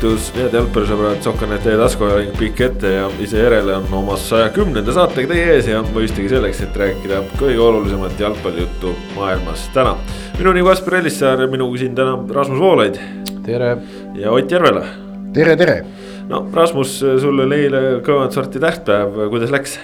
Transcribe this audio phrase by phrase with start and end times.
[0.00, 4.94] tervitus, head jalgpallisõbrad, Sokkanet teie taskuhääling pikk ette ja ise järele on oma saja kümnenda
[4.96, 9.96] saatega teie ees ja mõistagi selleks, et rääkida kõige olulisemat jalgpallijuttu maailmas täna.
[10.38, 12.96] minu nimi Kaspar Ellissaar ja minuga siin täna Rasmus Voolaid.
[13.44, 13.76] tere.
[14.14, 14.86] ja Ott Järvela.
[15.34, 15.84] tere, tere.
[16.28, 19.78] no Rasmus, sul oli eile kõvat sorti tähtpäev, kuidas läks?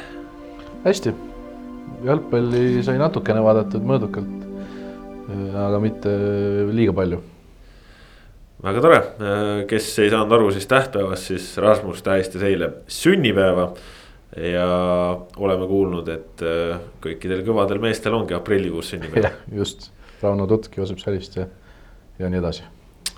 [0.84, 1.14] hästi,
[2.04, 4.44] jalgpalli sai natukene vaadatud mõõdukalt,
[5.52, 6.08] aga mitte
[6.72, 7.35] liiga palju
[8.66, 9.00] väga tore,
[9.70, 13.72] kes ei saanud aru siis tähtpäevast, siis Rasmus tähistas eile sünnipäeva.
[14.36, 14.66] ja
[15.36, 19.30] oleme kuulnud, et äh, kõikidel kõvadel meestel ongi aprillikuus sünnipäev.
[19.54, 21.46] just, Rauno Tutk, Joosep Salist ja,
[22.18, 22.66] ja nii edasi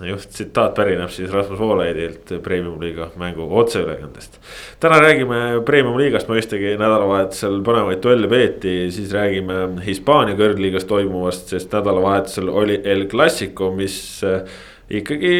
[0.07, 4.39] just tsitaat pärineb siis Rasmus Voolaidilt Premium-liiga mängu otseülekandest.
[4.79, 12.49] täna räägime Premium-liigast, mõistagi nädalavahetusel põnevaid duelle peeti, siis räägime Hispaania kõrgliigas toimuvast, sest nädalavahetusel
[12.49, 14.45] oli El Clasico, mis äh,
[14.89, 15.33] ikkagi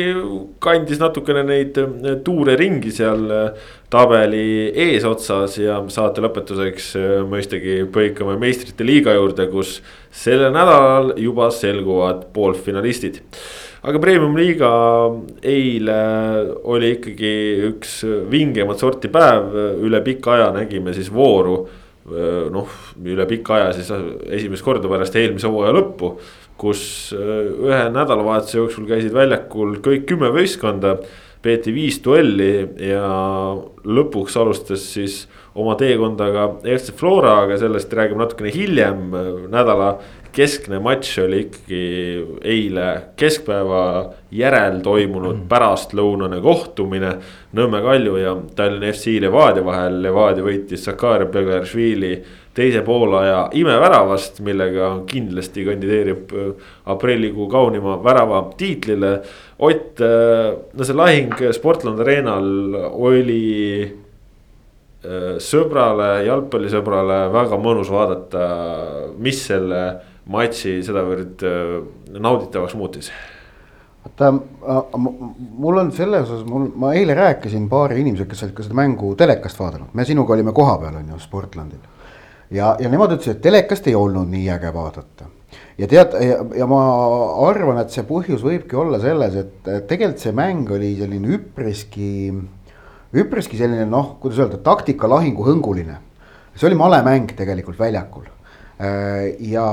[0.61, 7.79] kandis natukene neid eh, tuure ringi seal eh, tabeli eesotsas ja saate lõpetuseks eh, mõistagi
[7.93, 9.79] põikame meistrite liiga juurde, kus
[10.13, 13.23] sellel nädalal juba selguvad poolfinalistid.
[13.81, 14.69] aga premium-liiga
[15.41, 15.99] eile
[16.69, 17.35] oli ikkagi
[17.71, 21.63] üks vingemat sorti päev, üle pika aja nägime siis vooru
[22.51, 22.69] noh,
[23.05, 23.89] üle pika aja siis
[24.35, 26.17] esimest korda pärast eelmise hooaja lõppu
[26.59, 26.83] kus
[27.15, 30.99] äh, ühe nädalavahetuse jooksul käisid väljakul kõik kümme võistkonda.
[31.39, 33.05] peeti viis duelli ja
[33.87, 35.21] lõpuks alustas siis
[35.55, 39.05] oma teekonda ka FC Flora, aga sellest räägime natukene hiljem.
[39.47, 39.93] nädala
[40.35, 41.83] keskne matš oli ikkagi
[42.43, 42.87] eile
[43.19, 43.83] keskpäeva
[44.31, 45.47] järel toimunud mm.
[45.51, 47.15] pärastlõunane kohtumine.
[47.57, 52.13] Nõmme Kalju ja Tallinna FC Levadia vahel, Levadia võitis Sakari Begaršvili
[52.59, 56.51] teise poolaja imeväravast, millega kindlasti kandideerib äh,
[56.91, 59.13] aprillikuu kaunima värava tiitlile.
[59.59, 62.49] Ott, äh, no see lahing Sportland Arenal
[62.91, 63.45] oli
[63.85, 68.45] äh, sõbrale, jalgpallisõbrale väga mõnus vaadata,
[69.21, 69.83] mis selle
[70.29, 71.43] matši sedavõrd
[72.19, 73.11] nauditavaks muutis
[74.03, 74.31] vaata,
[74.97, 79.11] mul on selles osas, mul, ma eile rääkisin paari inimesega, kes olid ka seda mängu
[79.19, 81.81] telekast vaadanud, me sinuga olime kohapeal, on ju, Sportlandil
[82.51, 85.29] ja, ja nemad ütlesid, et telekast ei olnud nii äge vaadata.
[85.77, 86.15] ja tead,
[86.57, 86.79] ja ma
[87.47, 92.33] arvan, et see põhjus võibki olla selles, et tegelikult see mäng oli selline üpriski,
[93.15, 95.99] üpriski selline noh, kuidas öelda, taktikalahingu hõnguline.
[96.55, 98.38] see oli male mäng tegelikult väljakul äh,
[98.79, 99.69] ja,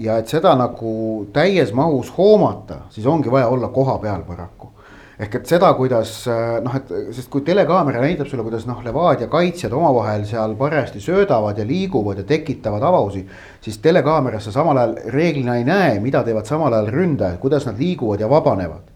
[0.00, 4.70] ja et seda nagu täies mahus hoomata, siis ongi vaja olla koha peal paraku
[5.16, 9.30] ehk et seda, kuidas äh, noh, et sest kui telekaamera näitab sulle, kuidas noh, Levadia
[9.32, 13.26] kaitsjad omavahel seal parajasti söödavad ja liiguvad ja tekitavad avavusi.
[13.60, 17.80] siis telekaameras sa samal ajal reeglina ei näe, mida teevad samal ajal ründajad, kuidas nad
[17.80, 18.95] liiguvad ja vabanevad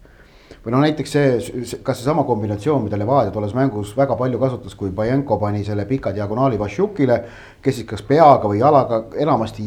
[0.71, 4.93] või noh, näiteks see, kas seesama kombinatsioon, mida Levadia tolles mängus väga palju kasutas, kui
[4.95, 7.25] Bajenko pani selle pika diagonaali Vassiukile.
[7.63, 9.63] kes siis kas peaga või jalaga enamasti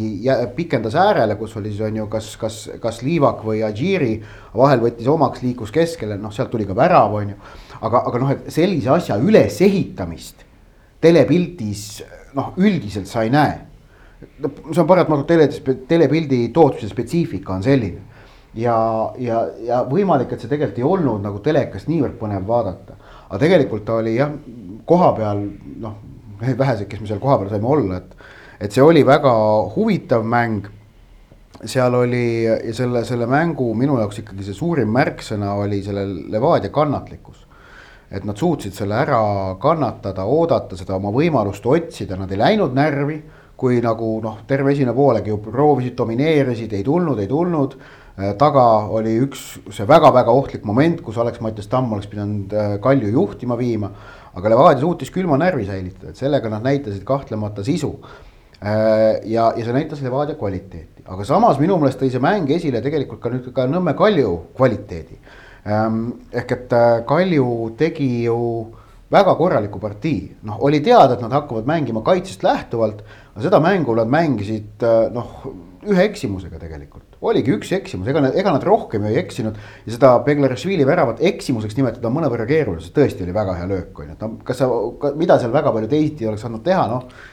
[0.55, 4.23] pikendas äärele, kus oli siis on ju kas, kas, kas Liivak või Adžiri.
[4.55, 7.35] vahel võttis omaks, liikus keskele, noh sealt tuli ka värav, on ju.
[7.81, 10.45] aga, aga noh, et sellise asja ülesehitamist
[11.01, 12.03] telepildis
[12.33, 13.59] noh, üldiselt sa ei näe.
[14.71, 15.49] see on paratamatult tele,
[15.87, 18.12] telepildi tootmise spetsiifika on selline
[18.55, 18.77] ja,
[19.17, 22.97] ja, ja võimalik, et see tegelikult ei olnud nagu telekast niivõrd põnev vaadata.
[23.29, 24.31] aga tegelikult ta oli jah,
[24.85, 25.41] kohapeal
[25.81, 25.97] noh,
[26.41, 28.15] vähesed, kes me seal kohapeal saime olla, et,
[28.67, 29.33] et see oli väga
[29.75, 30.69] huvitav mäng.
[31.65, 32.43] seal oli
[32.75, 37.47] selle, selle mängu minu jaoks ikkagi see suurim märksõna oli selle Levadia kannatlikkus.
[38.11, 43.15] et nad suutsid selle ära kannatada, oodata seda oma võimalust otsida, nad ei läinud närvi
[43.63, 47.77] kui nagu noh, terve esimene poolegi ju proovisid, domineerisid, ei tulnud, ei tulnud
[48.13, 48.61] Äh, taga
[48.93, 53.89] oli üks see väga-väga ohtlik moment, kus Alex-Mattias Tamm oleks pidanud äh, Kalju juhtima viima.
[54.33, 57.91] aga Levadia suutis külma närvi säilitada, et sellega nad näitasid kahtlemata sisu.
[58.61, 62.81] Äh, ja, ja see näitas Levadia kvaliteeti, aga samas minu meelest tõi see mäng esile
[62.85, 65.17] tegelikult ka nüüd ka Nõmme Kalju kvaliteedi.
[65.65, 66.77] Ähm, ehk et
[67.09, 67.49] Kalju
[67.81, 68.37] tegi ju
[69.13, 73.01] väga korraliku partii, noh, oli teada, et nad hakkavad mängima kaitsest lähtuvalt,
[73.33, 75.29] aga seda mängu nad mängisid noh,
[75.89, 77.17] ühe eksimusega tegelikult.
[77.23, 79.57] Oligi üks eksimus, ega nad, ega nad rohkem ei eksinud.
[79.85, 83.99] ja seda Beglarishvili väravat eksimuseks nimetada on mõnevõrra keeruline, sest tõesti oli väga hea löök,
[83.99, 84.69] on ju, et no kas sa,
[85.19, 87.29] mida seal väga palju teisiti oleks andnud teha, noh?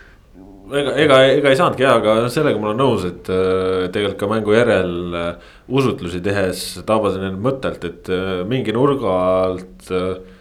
[0.70, 4.28] Ega, ega, ega ei saanudki jah, aga sellega ma olen nõus, et äh, tegelikult ka
[4.30, 9.16] mängu järel äh, usutlusi tehes tabasin end mõttelt, et äh, mingi nurga
[9.48, 9.90] alt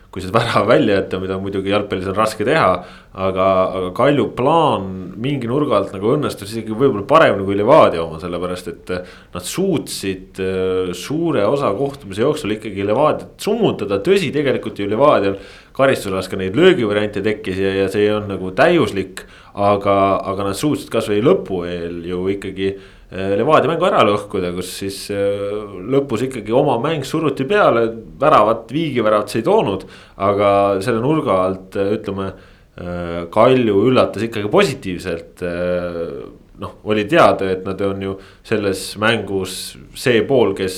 [0.09, 2.71] kui see värav välja jätta, mida muidugi jalgpallis on raske teha.
[3.19, 3.45] aga,
[3.75, 4.83] aga Kalju plaan
[5.19, 8.91] mingi nurga alt nagu õnnestus isegi võib-olla paremini kui Levadia oma, sellepärast et.
[9.33, 15.39] Nad suutsid äh, suure osa kohtumise jooksul ikkagi Levadiat summutada, tõsi, tegelikult ju Levadial.
[15.79, 19.21] karistusalas ka neid löögivariante tekkis ja, ja see olnud nagu täiuslik,
[19.56, 22.73] aga, aga nad suutsid kasvõi lõpu eel ju ikkagi
[23.09, 25.56] Levadia mängu ära lõhkuda, kus siis äh,
[25.89, 27.88] lõpus ikkagi oma mäng suruti peale,
[28.21, 29.88] väravat, viigiväravat see ei toonud.
[30.21, 30.51] aga
[30.85, 32.31] selle nurga alt äh, ütleme,
[32.79, 35.41] Kalju üllatas ikkagi positiivselt.
[36.61, 38.13] noh, oli teada, et nad on ju
[38.47, 40.77] selles mängus see pool, kes,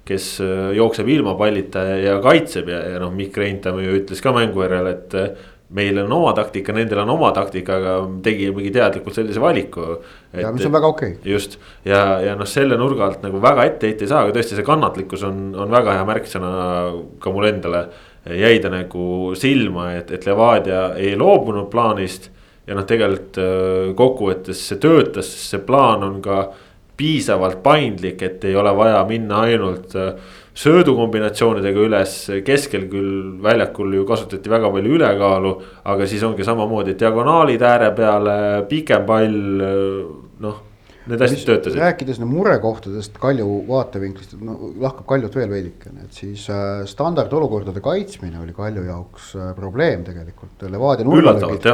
[0.00, 0.38] kes
[0.72, 4.88] jookseb ilma pallita ja kaitseb ja, ja noh, Mikk Reintamäe ju ütles ka mängu järel,
[4.94, 5.18] et
[5.72, 9.96] meil on oma taktika, nendel on oma taktika, aga tegimegi teadlikult sellise valiku.
[10.36, 11.32] ja mis on väga okei okay..
[11.32, 14.58] just ja, ja noh, selle nurga alt nagu väga ette heita ei saa, aga tõesti
[14.58, 16.52] see kannatlikkus on, on väga hea märksõna
[17.22, 17.86] ka mulle endale.
[18.22, 22.30] jäi ta nagu silma, et, et Levadia ei loobunud plaanist.
[22.66, 26.44] ja noh, tegelikult äh, kokkuvõttes see töötas, sest see plaan on ka
[26.96, 30.12] piisavalt paindlik, et ei ole vaja minna ainult äh,
[30.58, 35.52] söödukombinatsioonidega üles, keskel küll väljakul ju kasutati väga palju ülekaalu.
[35.84, 38.36] aga siis ongi samamoodi diagonaalid ääre peale,
[38.68, 39.40] pikem pall,
[40.40, 40.60] noh.
[41.02, 41.80] Need asjad töötasid.
[41.82, 48.38] rääkides nüüd murekohtadest Kalju vaatevinklist, no lahkab Kaljut veel veidikene, et siis äh, standardolukordade kaitsmine
[48.38, 50.62] oli Kalju jaoks äh, probleem tegelikult.
[50.70, 51.66] Levadia nurgalöögid,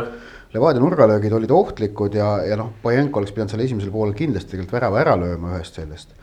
[0.55, 4.79] Levadia nurgalöögid olid ohtlikud ja, ja noh, Pajenko oleks pidanud seal esimesel poolel kindlasti tegelikult
[4.79, 6.17] värava ära lööma ühest sellest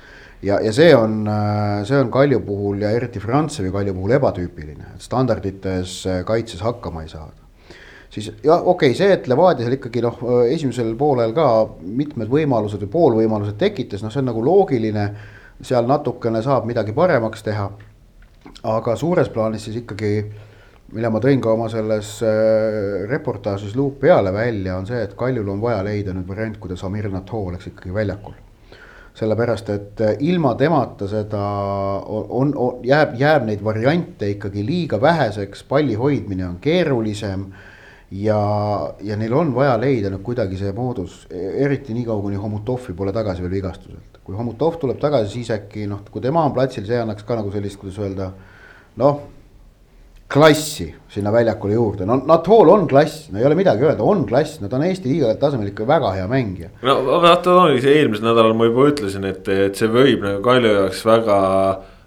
[0.45, 4.93] ja, ja see on, äh, see on Kalju puhul ja eriti Frantsevi Kalju puhul ebatüüpiline,
[4.95, 7.41] et standardites äh, kaitses hakkama ei saada.
[8.09, 11.47] siis jah, okei okay,, see, et Levadia seal ikkagi noh, äh, esimesel poolel ka
[11.81, 15.09] mitmed võimalused või poolvõimalused tekitas, noh, see on nagu loogiline.
[15.63, 17.69] seal natukene saab midagi paremaks teha.
[18.63, 20.25] aga suures plaanis siis ikkagi,
[20.93, 22.21] mille ma tõin ka oma selles
[23.09, 27.09] reportaažis luup peale välja, on see, et Kaljul on vaja leida nüüd variant, kuidas Amir
[27.09, 28.44] Nato oleks ikkagi väljakul
[29.15, 31.43] sellepärast et äh, ilma temata seda
[32.05, 37.45] on, on, jääb, jääb neid variante ikkagi liiga väheseks, palli hoidmine on keerulisem.
[38.11, 38.39] ja,
[39.01, 43.41] ja neil on vaja leida nüüd kuidagi see moodus, eriti niikaua, kuni Homutovi pole tagasi
[43.43, 44.19] veel vigastuselt.
[44.23, 47.51] kui Homutov tuleb tagasi, siis äkki noh, kui tema on platsil, see annaks ka nagu
[47.53, 48.29] sellist, kuidas öelda,
[49.01, 49.19] noh
[50.31, 54.59] klassi sinna väljakule juurde, no Natol on klass, no ei ole midagi öelda, on klass,
[54.61, 56.71] no ta on Eesti liiga tasemel ikka väga hea mängija.
[56.83, 61.03] no vaata, see eelmisel nädalal ma juba ütlesin, et, et see võib nagu Kalju jaoks
[61.07, 61.37] väga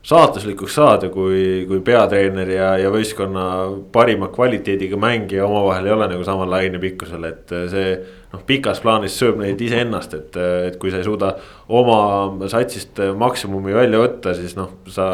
[0.08, 3.44] saatuslikuks saada, kui, kui peatreener ja, ja võistkonna
[3.92, 7.98] parima kvaliteediga mängija omavahel ei ole nagu samal lainepikkusel, et see.
[8.32, 10.38] noh, pikas plaanis sööb neid iseennast, et,
[10.68, 11.32] et kui sa ei suuda
[11.68, 15.08] oma satsist maksimumi välja võtta, siis noh, sa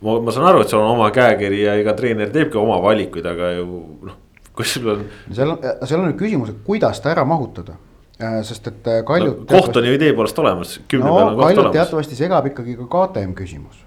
[0.00, 3.26] ma, ma saan aru, et sul on oma käekiri ja iga treener teebki oma valikuid,
[3.30, 3.66] aga ju
[4.06, 4.20] noh,
[4.56, 5.02] kus sul on.
[5.32, 7.76] seal on, seal on nüüd küsimus, et kuidas ta ära mahutada
[8.20, 9.48] äh, sest et äh, Kaljut no,.
[9.50, 11.76] koht on ju idee poolest olemas, kümne no, peal on koht Kaljut olemas.
[11.80, 13.82] teatavasti segab ikkagi ka KTM küsimus.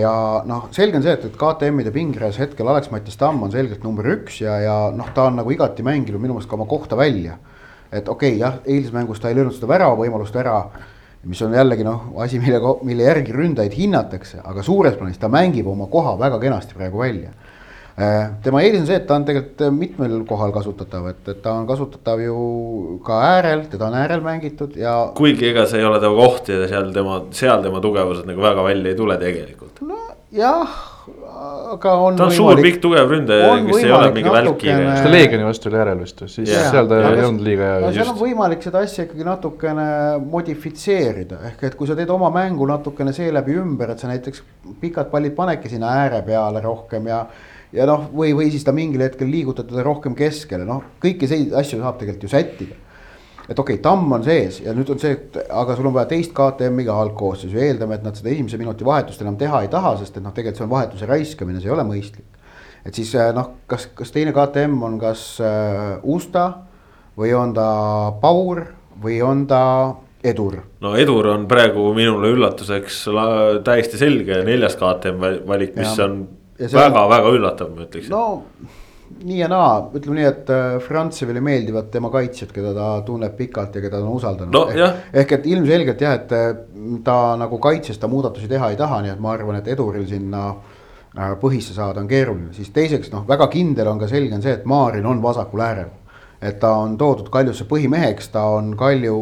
[0.00, 0.14] ja
[0.48, 4.40] noh, selge on see, et, et KTM-ide pingereas hetkel Alex-Mattias Tamm on selgelt number üks
[4.42, 7.38] ja, ja noh, ta on nagu igati mänginud minu meelest ka oma kohta välja.
[7.92, 10.58] et okei okay,, jah, eilses mängus ta ei löönud seda värava võimalust ära
[11.24, 15.66] mis on jällegi noh, asi, mille, mille järgi ründajaid hinnatakse, aga suures plaanis ta mängib
[15.70, 17.32] oma koha väga kenasti praegu välja.
[17.96, 21.54] Äh, tema eelis on see, et ta on tegelikult mitmel kohal kasutatav, et, et ta
[21.56, 24.98] on kasutatav ju ka äärel, teda on äärel mängitud ja.
[25.16, 28.66] kuigi ega see ei ole tema koht ja seal tema, seal tema tugevused nagu väga
[28.68, 29.80] välja ei tule tegelikult.
[29.80, 30.95] nojah
[31.72, 32.16] aga on.
[32.18, 34.82] ta on võimalik, suur, pikk, tugev ründaja, kes ei ole mingi välkkiir.
[34.84, 36.70] kas ta Leegioni vastu oli järel vist, siis yeah.
[36.74, 37.90] seal ta ja, ei olnud liiga hea.
[37.98, 39.88] seal on võimalik seda asja ikkagi natukene
[40.36, 44.44] modifitseerida, ehk et kui sa teed oma mängu natukene seeläbi ümber, et sa näiteks
[44.82, 47.24] pikad pallid panedki sinna ääre peale rohkem ja.
[47.76, 51.56] ja noh, või, või siis ta mingil hetkel liigutad teda rohkem keskele, noh, kõiki selliseid
[51.62, 52.82] asju saab tegelikult ju sättida
[53.46, 56.10] et okei okay,, tamm on sees ja nüüd on see, et aga sul on vaja
[56.10, 59.94] teist KTM-i ka algkoosseisu, eeldame, et nad seda esimese minuti vahetust enam teha ei taha,
[60.00, 62.26] sest et noh, tegelikult see on vahetuse raiskamine, see ei ole mõistlik.
[62.86, 66.48] et siis äh, noh, kas, kas teine KTM on kas äh, Usta
[67.18, 67.68] või on ta
[68.22, 68.64] Paur
[69.02, 69.62] või on ta
[70.26, 70.58] Edur?
[70.82, 73.04] no Edur on praegu minule üllatuseks
[73.66, 76.26] täiesti selge neljas KTM valik, mis ja, on
[76.58, 78.10] väga-väga üllatav, ma ütleksin.
[78.10, 78.82] no
[79.24, 83.76] nii ja naa, ütleme nii, et äh, Frantsevile meeldivad tema kaitsjad, keda ta tunneb pikalt
[83.76, 84.54] ja keda ta on usaldanud.
[84.54, 84.64] No,.
[84.70, 86.48] ehk, ehk et ilmselgelt jah, et äh,
[87.04, 90.48] ta nagu kaitses ta muudatusi teha ei taha, nii et ma arvan, et Eduril sinna
[90.52, 94.58] äh, põhisse saada on keeruline, siis teiseks noh, väga kindel on ka selge on see,
[94.58, 95.94] et Maarin on vasakul äärel.
[96.46, 99.16] Et ta on toodud Kaljusse põhimeheks, ta on Kalju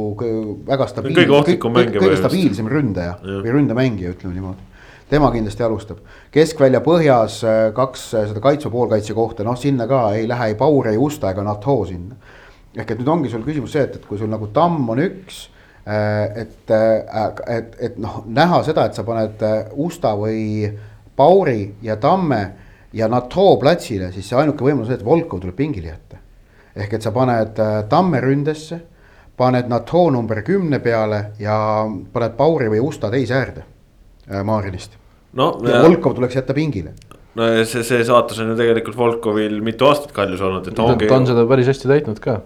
[0.67, 3.37] väga stabiilne, kõige, kõige, kõige stabiilsem ründaja ja.
[3.45, 4.74] või ründemängija, ütleme niimoodi
[5.08, 5.99] tema kindlasti alustab.
[6.30, 10.54] keskvälja põhjas äh, kaks äh, seda kaitsva poolkaitse kohta, noh sinna ka ei lähe ei
[10.54, 12.16] Paur, ei Usta ega Nato sinna.
[12.76, 15.49] ehk et nüüd ongi sul küsimus see, et, et kui sul nagu tamm on üks,
[15.84, 19.44] et, et, et noh, näha seda, et sa paned
[19.84, 20.64] Usta või
[21.16, 22.40] Pauri ja Tamme
[22.92, 26.18] ja NATO platsile, siis see ainuke võimalus on see, et Volkov tuleb pingile jätta.
[26.75, 28.80] ehk et sa paned Tamme ründesse
[29.37, 33.74] paned NATO number kümne peale ja paned Pauri või Usta teise äärde äh,
[34.28, 34.97] Maarinist
[35.33, 35.50] no,.
[35.69, 36.95] ja Volkov tuleks jätta pingile.
[37.35, 41.09] no ja see, see saatus on ju tegelikult Volkovil mitu aastat kaljus olnud, et ongi.
[41.11, 42.38] ta on seda päris hästi täitnud ka.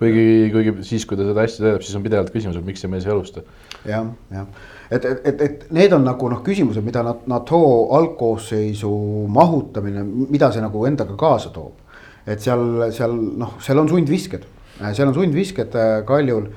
[0.00, 2.92] kuigi, kuigi siis, kui ta seda hästi täidab, siis on pidevalt küsimus, et miks see
[2.92, 3.98] mees ei alusta ja,.
[3.98, 4.46] jah, jah,
[4.90, 7.60] et, et, et, et need on nagu noh, küsimused, mida NATO
[7.98, 8.94] algkoosseisu
[9.32, 11.76] mahutamine, mida see nagu endaga kaasa toob.
[12.26, 14.48] et seal, seal noh, seal on sundvisked
[14.80, 16.48] Äh, seal on sundvisked äh, Kaljul,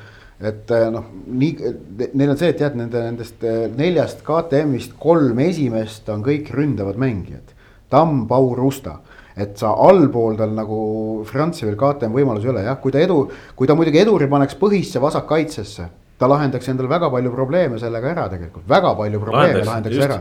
[0.42, 1.74] et äh, noh, nii,
[2.14, 3.44] neil on see, et tead nende nendest
[3.78, 7.54] neljast KTM-ist kolm esimest on kõik ründavad mängijad.
[7.94, 8.98] Tamm, Paur, Rusta,
[9.38, 10.78] et sa allpool tal nagu
[11.30, 13.26] Frantsevil KTM võimalusi ei ole jah, kui ta edu,
[13.58, 18.28] kui ta muidugi eduri paneks põhisse vasakkaitsesse, ta lahendaks endale väga palju probleeme sellega ära
[18.32, 20.20] tegelikult, väga palju probleeme lahendaks, lahendaks ära.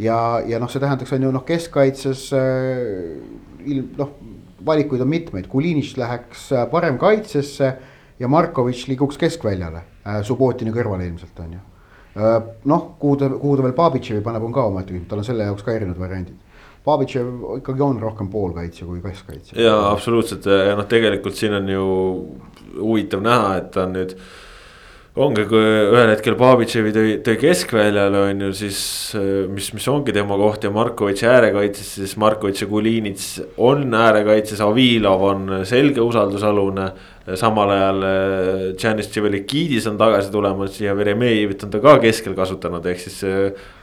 [0.00, 4.16] ja, ja noh, see tähendaks, on ju noh, keskkaitses äh, noh
[4.68, 7.74] valikuid on mitmeid, Kulinitš läheks äh, parem kaitsesse
[8.18, 11.62] ja Markovitš liiguks keskväljale äh, Subbotini kõrvale ilmselt on ju.
[12.18, 12.36] Äh,
[12.70, 15.48] noh, kuhu ta, kuhu ta veel Babitševi paneb, on ka omaette küsimus, tal on selle
[15.48, 16.44] jaoks ka erinevad variandid.
[16.88, 19.60] Babitšev ikkagi on rohkem poolkaitsja kui keskkaitsja.
[19.60, 21.86] jaa, absoluutselt ja noh, tegelikult siin on ju
[22.78, 24.14] huvitav näha, et ta on nüüd
[25.18, 28.80] ongi, kui ühel hetkel Babitševi tõi, tõi keskväljale on ju siis,
[29.50, 35.24] mis, mis ongi tema koht ja Markovitš äärekaitses, siis Markovitš ja Kulinits on äärekaitses, Avilov
[35.32, 36.90] on selge usaldusalune.
[37.36, 38.02] Samal ajal
[38.78, 43.20] Janis Tšivelikidis on tagasi tulemas ja Veremejevit on ta ka keskel kasutanud, ehk siis.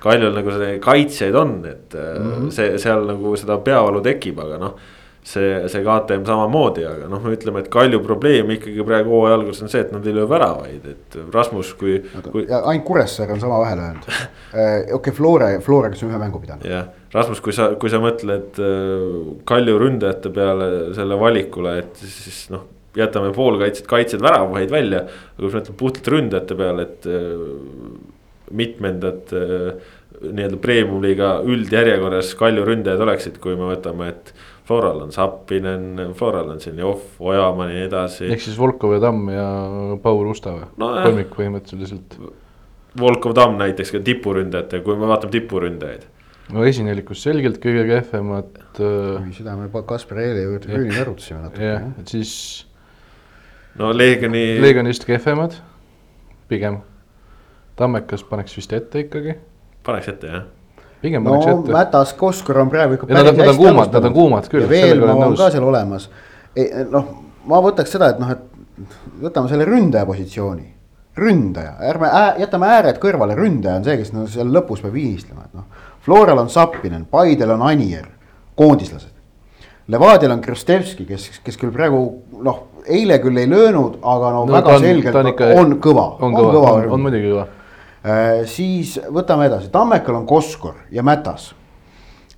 [0.01, 2.51] Kaljul nagu kaitsjaid on, et mm -hmm.
[2.51, 4.77] see seal nagu seda peavalu tekib, aga noh
[5.25, 9.63] see, see KTM samamoodi, aga noh, me ütleme, et Kalju probleem ikkagi praegu hooaja alguses
[9.65, 11.97] on see, et nad ei löö väravaid, et Rasmus, kui,
[12.29, 12.45] kui....
[12.45, 16.67] ainult Kuressaare on sama vähe löönud okei okay,, Flora, Flora, kes on ühe mängu pidanud.
[16.69, 19.17] jah, Rasmus, kui sa, kui sa mõtled äh,
[19.49, 25.05] Kalju ründajate peale selle valikule, et siis noh jätame poolkaitsjad, kaitsjad, väravaid välja.
[25.05, 27.45] aga kui me mõtleme puhtalt ründajate peale, et äh,
[28.55, 34.33] mitmendad äh, nii-öelda premium-liiga üldjärjekorras Kalju ründajad oleksid, kui me võtame, et
[34.65, 38.29] Floral on Zappinen, Floral on Zenjov, Ojamaa ja nii edasi.
[38.33, 39.45] ehk siis Volkov ja Tamm ja
[40.01, 40.89] Paul Usta või no,?
[41.03, 42.17] kolmik põhimõtteliselt.
[42.99, 46.07] Volkov, Tamm näiteks ka tipuründajate, kui me vaatame tipuründajaid.
[46.55, 49.27] no esinelikus selgelt kõige kehvemad äh....
[49.37, 51.69] seda me Kaspar Eeli juurde küünil arutasime natuke.
[51.73, 52.33] jah, et siis.
[53.79, 54.45] No Leegioni.
[54.61, 55.57] Leegionist kehvemad,
[56.51, 56.81] pigem.
[57.75, 59.39] Tammekas paneks vist ette ikkagi.
[59.83, 60.45] paneks ette jah
[61.05, 61.73] pigem no, paneks ette.
[61.75, 63.09] Mätas, Koskor on praegu ikka.
[63.13, 64.65] Nad, nad on kuumad, nad on kuumad küll.
[64.65, 66.09] ja Veelmaa on ka seal olemas.
[66.91, 67.09] noh,
[67.49, 68.55] ma võtaks seda, et noh, et
[69.21, 70.71] võtame selle ründaja positsiooni.
[71.15, 75.45] ründaja, ärme ää, jätame ääred kõrvale, ründaja on see, kes no seal lõpus peab viimistlema,
[75.45, 75.85] et noh.
[76.03, 78.09] Floral on Zappinen, Paidel on Anier,
[78.59, 79.13] koondislased.
[79.87, 82.01] Levadial on Kristevski, kes, kes küll praegu
[82.43, 86.07] noh, eile küll ei löönud, aga no, no väga on, selgelt on, ikka, on kõva.
[86.21, 87.47] on kõva, on, on muidugi kõva
[88.05, 91.53] Äh, siis võtame edasi, Tammekal on Koskor ja Mätas.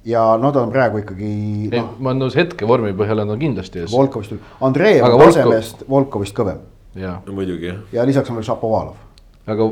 [0.07, 1.81] ja no ta on praegu ikkagi no,.
[1.99, 3.91] ma olen nõus hetke vormi põhjal on ta kindlasti ees.
[3.91, 5.89] Volkovist, Andreev on tasemest Volkov...
[5.89, 6.61] Volkovist kõvem.
[6.95, 7.81] no muidugi jah.
[7.91, 8.95] ja lisaks on veel Šapovalov.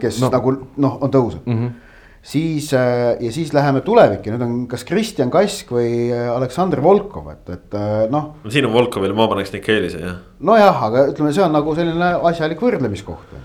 [0.02, 0.34] kes no.
[0.34, 1.62] nagu noh, on tõusnud mm.
[1.62, 1.82] -hmm
[2.26, 7.32] siis äh, ja siis läheme tulevikku, nüüd on kas Kristjan Kask või äh, Aleksandr Volkov,
[7.36, 7.82] et, et
[8.14, 8.32] noh.
[8.42, 10.22] no siin on Volkovil, ma paneks Nikelise jah.
[10.46, 13.38] nojah, aga ütleme, see on nagu selline asjalik võrdlemiskoht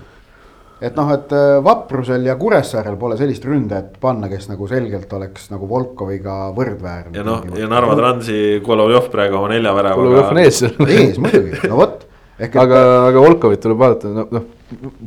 [0.81, 5.51] et noh, et äh, Vaprusel ja Kuressaarel pole sellist ründajat panna, kes nagu selgelt oleks
[5.53, 7.13] nagu Volkoviga võrdväärne.
[7.17, 10.01] ja noh, ja Narva Transi Kolovjov praegu oma nelja väravaga.
[10.01, 10.89] Kolovjov on ees seal.
[10.89, 12.07] ees muidugi, no vot.
[12.41, 12.55] Et...
[12.57, 12.79] aga,
[13.11, 14.45] aga Volkovit tuleb vaadata, noh, noh,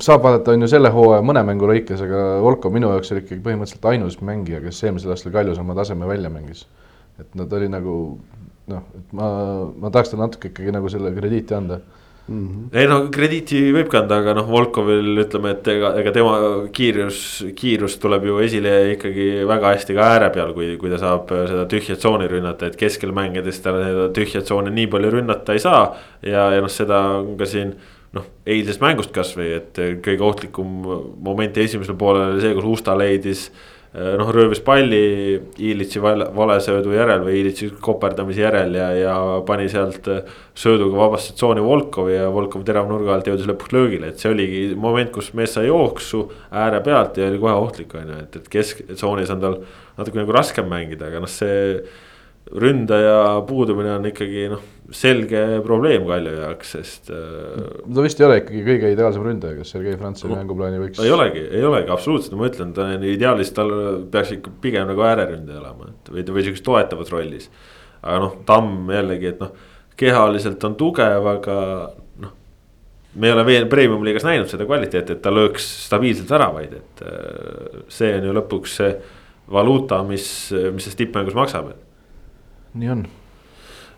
[0.02, 3.42] saab vaadata on ju selle hooaja mõne mängu lõikes, aga Volkov minu jaoks oli ikkagi
[3.42, 6.66] põhimõtteliselt ainus mängija, kes eelmisel aastal Kaljus oma taseme välja mängis.
[7.18, 7.96] et no ta oli nagu
[8.70, 9.28] noh, et ma,
[9.82, 11.80] ma tahaks talle natuke ikkagi nagu selle krediiti anda
[12.28, 12.78] Mm -hmm.
[12.78, 16.36] ei no krediiti võib kanda, aga noh, Volkovil ütleme, et ega, ega tema
[16.72, 17.18] kiirus,
[17.54, 21.66] kiirus tuleb ju esile ikkagi väga hästi ka ääre peal, kui, kui ta saab seda
[21.68, 25.96] tühja tsooni rünnata, et keskel mängides ta seda tühja tsooni nii palju rünnata ei saa.
[26.22, 27.74] ja, ja noh, seda on ka siin
[28.14, 30.66] noh, eilsest mängust kasvõi, et kõige ohtlikum
[31.20, 33.50] moment esimesel poolel oli see, kus Usta leidis
[33.94, 35.00] noh, röövis palli
[35.62, 40.08] Ilitši vale, valesöödu järel või Ilitši koperdamise järel ja, ja pani sealt
[40.58, 45.12] sööduga vabastatud tsooni Volkovi ja Volkov teravnurga alt jõudis lõpuks löögile, et see oligi moment,
[45.14, 49.30] kus mees sai jooksu ääre pealt ja oli kohe ohtlik, on ju, et, et kesktsoonis
[49.34, 49.60] on tal
[49.98, 51.78] natuke nagu raskem mängida, aga noh, see
[52.52, 57.08] ründaja puudumine on ikkagi noh, selge probleem Kalju jaoks, sest.
[57.12, 61.00] Äh, ta vist ei ole ikkagi kõige ideaalsem ründaja, kes Sergei Frantsoni mänguplaani võiks.
[61.00, 63.72] ei olegi, ei olegi absoluutselt, ma ütlen, ta on ideaalis, tal
[64.12, 67.48] peaks ikka pigem nagu ääreründaja olema, et või, või sihukeses toetavas rollis.
[68.02, 69.54] aga noh, Tamm jällegi, et noh,
[69.96, 71.58] kehaliselt on tugev, aga
[72.20, 72.34] noh.
[73.14, 77.04] me ei ole veel premium liigas näinud seda kvaliteeti, et ta lööks stabiilselt väravaid, et
[77.08, 78.92] äh, see on ju lõpuks see
[79.48, 81.72] valuuta, mis, mis selles tippmängus maksab
[82.74, 83.06] nii on.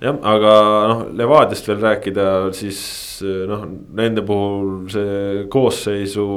[0.02, 0.52] jah, aga
[0.92, 2.80] noh, Levadiast veel rääkida, siis
[3.22, 3.66] noh,
[3.96, 6.28] nende puhul see koosseisu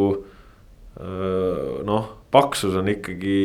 [1.88, 3.38] noh, paksus on ikkagi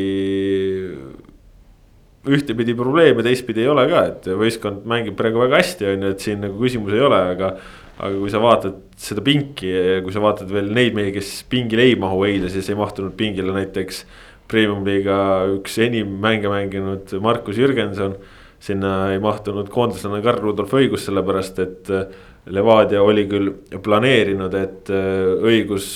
[2.24, 6.12] ühtepidi probleem ja teistpidi ei ole ka, et võistkond mängib praegu väga hästi, on ju,
[6.14, 7.56] et siin nagu küsimusi ei ole, aga.
[7.94, 11.84] aga kui sa vaatad seda pinki ja kui sa vaatad veel neid mehi, kes pingile
[11.86, 14.04] ei mahu eile, siis ei mahtunud pingile näiteks.
[14.50, 15.18] Premium-liiga
[15.54, 18.18] üks enim mänge mänginud Markus Jürgenson
[18.64, 22.06] sinna ei mahtunud koondislane Karl Rudolf Õigus, sellepärast et äh,
[22.52, 23.50] Levadia oli küll
[23.84, 25.88] planeerinud, et äh, õigus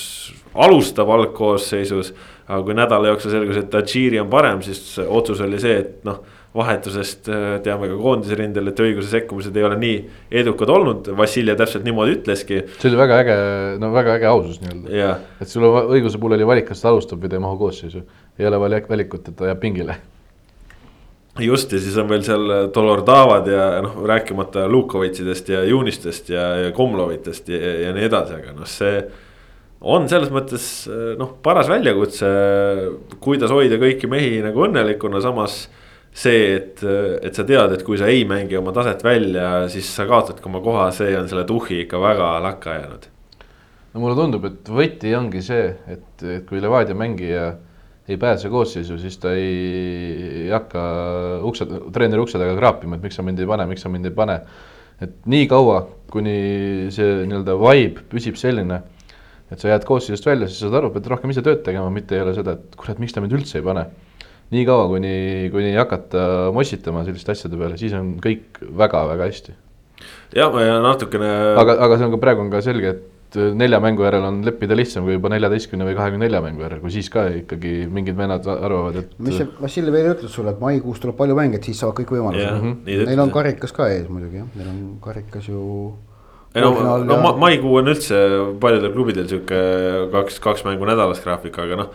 [0.59, 2.15] alustab algkoosseisus.
[2.49, 6.23] aga kui nädala jooksul selgus, et Tadžiri on parem, siis otsus oli see, et noh
[6.57, 9.99] vahetusest äh, teame ka koondise rindel, et õiguse sekkumised ei ole nii
[10.43, 12.63] edukad olnud, Vassiljev täpselt niimoodi ütleski.
[12.81, 13.39] see oli väga äge,
[13.81, 15.17] no väga äge ausus nii-öelda.
[15.41, 18.07] et sul õiguse puhul oli valik, kas ta alustab või ta ei mahu koosseisu.
[18.39, 20.01] ei ole valikut, et ta jääb pingile
[21.45, 26.73] just ja siis on veel seal Dolordavad ja noh, rääkimata Lukovitsidest ja Juunistest ja, ja
[26.77, 29.03] Komlovitest ja, ja nii edasi, aga noh, see.
[29.81, 30.65] on selles mõttes
[31.19, 32.31] noh, paras väljakutse,
[33.23, 35.67] kuidas hoida kõiki mehi nagu õnnelikuna, samas.
[36.19, 36.81] see, et,
[37.23, 40.49] et sa tead, et kui sa ei mängi oma taset välja, siis sa kaotad ka
[40.51, 43.07] oma koha, see on selle tuhhi ikka väga lakka jäänud.
[43.93, 47.53] no mulle tundub, et võti ongi see, et, et kui Levadia mängija
[48.09, 49.53] ei pääse koosseisu, siis ta ei,
[50.45, 50.83] ei hakka
[51.49, 54.15] ukse, treeneri ukse taga kraapima, et miks sa mind ei pane, miks sa mind ei
[54.17, 54.39] pane.
[54.99, 58.81] et nii kaua, kuni see nii-öelda vibe püsib selline,
[59.47, 62.25] et sa jääd koosseisust välja, siis saad aru, pead rohkem ise tööd tegema, mitte ei
[62.25, 63.87] ole seda, et kurat, miks ta mind üldse ei pane.
[64.49, 65.15] nii kaua, kuni,
[65.53, 69.55] kuni ei hakata mossitama selliste asjade peale, siis on kõik väga-väga hästi.
[70.35, 71.31] jah, ja natukene.
[71.61, 74.77] aga, aga see on ka praegu on ka selge, et nelja mängu järel on leppida
[74.79, 78.47] lihtsam kui juba neljateistkümne või kahekümne nelja mängu järel, kui siis ka ikkagi mingid vennad
[78.55, 79.15] arvavad, et.
[79.21, 82.15] mis see Vassiljev eile ütles sulle, et maikuus tuleb palju mänge, et siis saavad kõik
[82.17, 82.61] võimalused yeah,.
[82.63, 83.09] Mm -hmm.
[83.11, 85.61] Neil on karikas ka ees muidugi jah, neil on karikas ju.
[86.55, 86.73] ei no,
[87.05, 87.21] no ja...
[87.23, 88.17] ma, maikuu on üldse
[88.61, 89.61] paljudel klubidel sihuke
[90.13, 91.95] kaks, kaks mängu nädalas graafik, aga noh.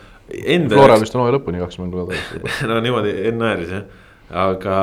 [0.70, 3.84] Flora vist on hooaja lõpuni kaks mängu nädalas no niimoodi ennääris jah
[4.30, 4.76] aga,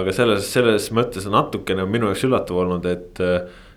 [0.00, 3.22] aga selles, selles mõttes natukene on minu jaoks üllatav olnud, et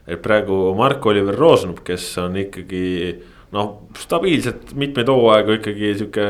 [0.07, 2.85] et praegu Mark-Oliver Roosnup, kes on ikkagi
[3.55, 6.27] noh, stabiilselt mitmeid hooaegu ikkagi sihuke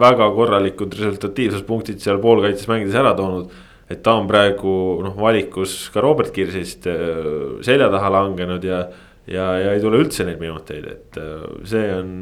[0.00, 3.50] väga korralikud resultatiivsuspunktid seal poolkaitses mängides ära toonud.
[3.90, 8.84] et ta on praegu noh, valikus ka Robert Kirsist äh, selja taha langenud ja,
[9.26, 12.12] ja, ja ei tule üldse neid minuteid, et äh, see on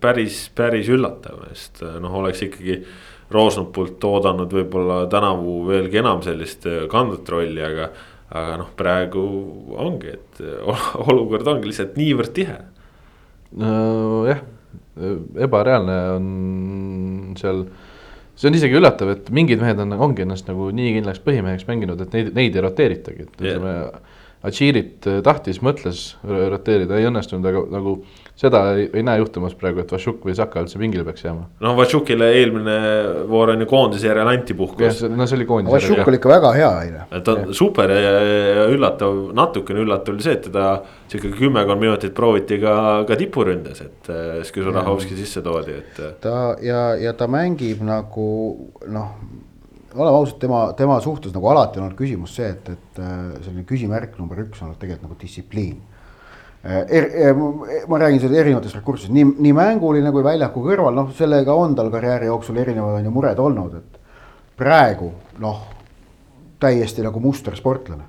[0.00, 2.82] päris, päris üllatav, sest äh, noh, oleks ikkagi.
[3.30, 7.84] Roosnupult oodanud võib-olla tänavu veelgi enam sellist kandvat rolli, aga
[8.30, 9.24] aga noh, praegu
[9.86, 10.42] ongi, et
[11.10, 12.58] olukord ongi lihtsalt niivõrd tihe.
[13.60, 14.44] nojah,
[15.46, 16.28] ebareaalne on
[17.40, 17.64] seal,
[18.38, 22.06] see on isegi üllatav, et mingid mehed on, ongi ennast nagu nii kindlaks põhimeheks mänginud,
[22.06, 24.09] et neid, neid ei roteeritagi, et ütleme yeah
[24.46, 27.98] Achirit äh, tahtis, mõtles roteerida, ei õnnestunud, aga nagu
[28.40, 31.44] seda ei, ei näe juhtumas praegu, et Vašuk või Saka üldse pingile peaks jääma.
[31.60, 32.76] no Vašukile eelmine
[33.28, 35.02] voor on ju koondise järel anti puhkus.
[35.04, 35.92] no see oli koondise järel.
[35.92, 37.04] Vašuk oli ikka väga hea eile.
[37.26, 38.14] ta on super ja,
[38.56, 40.70] ja üllatav, natukene üllatav oli see, et teda
[41.10, 42.74] sihuke kümmekond minutit prooviti ka,
[43.08, 46.00] ka tipuründes, et äh, Sküzurahovski sisse toodi, et.
[46.00, 46.16] Äh.
[46.24, 48.30] ta ja, ja ta mängib nagu
[48.88, 49.14] noh
[49.94, 53.64] oleme ausad, tema, tema suhtes nagu alati on olnud küsimus see, et, et äh, selline
[53.68, 55.80] küsimärk number üks on olnud tegelikult nagu distsipliin
[56.64, 57.08] äh, er,.
[57.24, 57.42] Er,
[57.88, 61.90] ma räägin seda erinevatest rakurssidest, nii, nii mänguline kui väljaku kõrval, noh, sellega on tal
[61.92, 64.00] karjääri jooksul erinevad on ju mured olnud, et
[64.60, 65.62] praegu noh,
[66.60, 68.04] täiesti nagu mustersportlane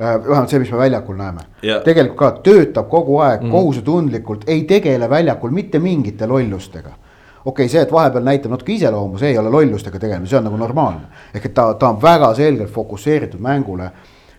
[0.00, 3.52] äh, vähemalt see, mis me väljakul näeme yeah., tegelikult ka töötab kogu aeg mm.
[3.52, 6.96] kohusetundlikult, ei tegele väljakul mitte mingite lollustega
[7.46, 10.48] okei okay,, see, et vahepeal näitab natuke iseloomu, see ei ole lollustega tegemine, see on
[10.48, 11.06] nagu normaalne.
[11.34, 13.90] ehk et ta, ta on väga selgelt fokusseeritud mängule.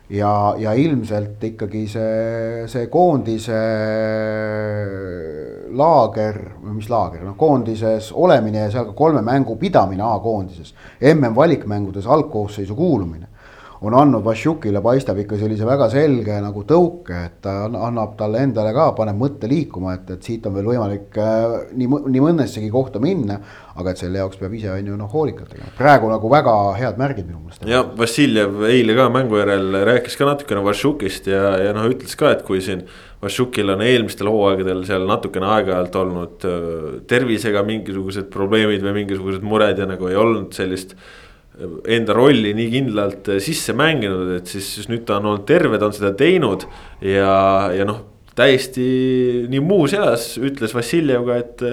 [0.09, 3.57] ja, ja ilmselt ikkagi see, see koondise
[5.75, 10.73] laager, mis laager, noh koondises olemine ja seal ka kolme mängu pidamine A-koondises.
[11.13, 13.27] MM-valikmängudes algkoosseisu kuulumine
[13.81, 18.73] on andnud Vassiukile, paistab ikka sellise väga selge nagu tõuke, et ta annab talle endale
[18.75, 23.01] ka, paneb mõtte liikuma, et, et siit on veel võimalik äh, nii, nii mõnessegi kohta
[23.03, 23.39] minna.
[23.77, 26.95] aga et selle jaoks peab ise on ju noh hoolikalt tegema, praegu nagu väga head
[26.97, 27.67] märgid minu meelest.
[27.69, 32.33] ja Vassiljev eile ka mängu järel rääkis ka natukene Vassiukist ja, ja noh, ütles ka,
[32.33, 32.87] et kui siin.
[33.21, 36.65] Vassiukil on eelmistel hooaegadel seal natukene aeg-ajalt olnud äh,
[37.09, 40.93] tervisega mingisugused probleemid või mingisugused mured ja nagu ei olnud sellist
[41.97, 45.79] enda rolli nii kindlalt eh, sisse mänginud, et siis, siis nüüd ta on olnud terve,
[45.79, 46.67] ta on seda teinud
[47.01, 47.33] ja,
[47.73, 48.05] ja noh
[48.37, 48.83] täiesti
[49.49, 51.63] nii muuseas ütles Vassiljev ka, et,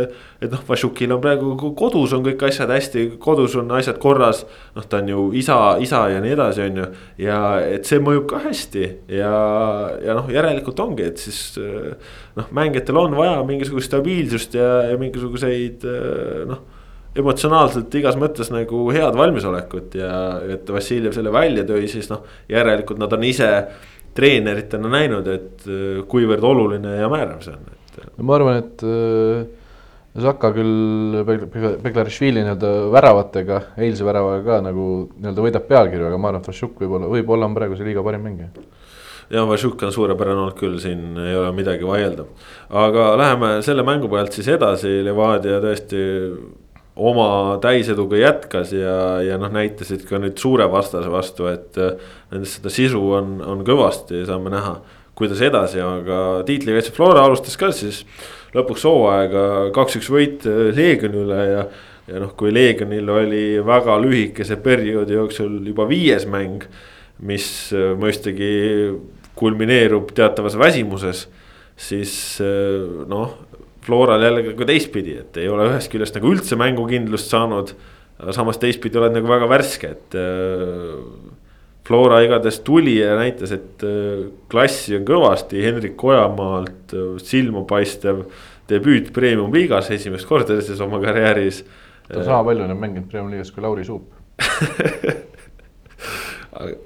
[0.41, 4.47] et noh, Vašukil on praegu kodus on kõik asjad hästi, kodus on asjad korras.
[4.73, 6.87] noh, ta on ju isa, isa ja nii edasi, on ju,
[7.27, 9.35] ja et see mõjub ka hästi ja,
[10.07, 15.85] ja noh, järelikult ongi, et siis noh, mängijatel on vaja mingisugust stabiilsust ja, ja mingisuguseid
[16.49, 16.65] noh
[17.19, 20.13] emotsionaalselt igas mõttes nagu head valmisolekut ja
[20.55, 23.51] et Vassiljev selle välja tõi, siis noh, järelikult nad on ise
[24.15, 28.01] treeneritena näinud, et äh, kuivõrd oluline ja määrav see on, et.
[28.01, 28.09] Äh.
[28.23, 29.45] ma arvan, et äh,
[30.15, 34.85] Zaka küll Beglarišvili nii-öelda väravatega, eilse väravaga ka nagu
[35.17, 38.23] nii-öelda võidab pealkirju, aga ma arvan, et Vašuk võib-olla, võib-olla on praegu see liiga parim
[38.23, 38.53] mängija
[39.35, 42.27] ja Vašuk on suurepärane olnud küll, siin ei ole midagi vaielda.
[42.71, 46.03] aga läheme selle mängu pealt siis edasi, Levadia tõesti
[46.97, 51.97] oma täiseduga jätkas ja, ja noh, näitasid ka nüüd suure vastase vastu, et äh,
[52.31, 54.77] nendest seda sisu on, on kõvasti, saame näha,
[55.19, 58.05] kuidas edasi, aga tiitlikaitse Flora alustas ka siis
[58.55, 61.65] lõpuks hooaega kaks-üks võit äh, Leegioni üle ja.
[62.11, 66.63] ja noh, kui Leegionil oli väga lühikese perioodi jooksul juba viies mäng,
[67.27, 68.53] mis äh, mõistagi
[69.35, 71.27] kulmineerub teatavas väsimuses
[71.75, 72.39] siis
[73.11, 73.33] noh,
[73.85, 77.75] Floral jällegi ka teistpidi, et ei ole ühest küljest nagu üldse mängukindlust saanud.
[78.15, 81.01] aga samas teistpidi oled nagu väga värske, et äh,
[81.85, 88.25] Flora igatahes tuli ja näitas, et äh, klassi on kõvasti, Hendrik Ojamaalt äh, silmapaistev
[88.71, 91.65] debüüt premium-liigas esimest korda selles oma karjääris.
[92.09, 94.09] ta on sama palju nüüd mänginud premium-liigas kui Lauri Suup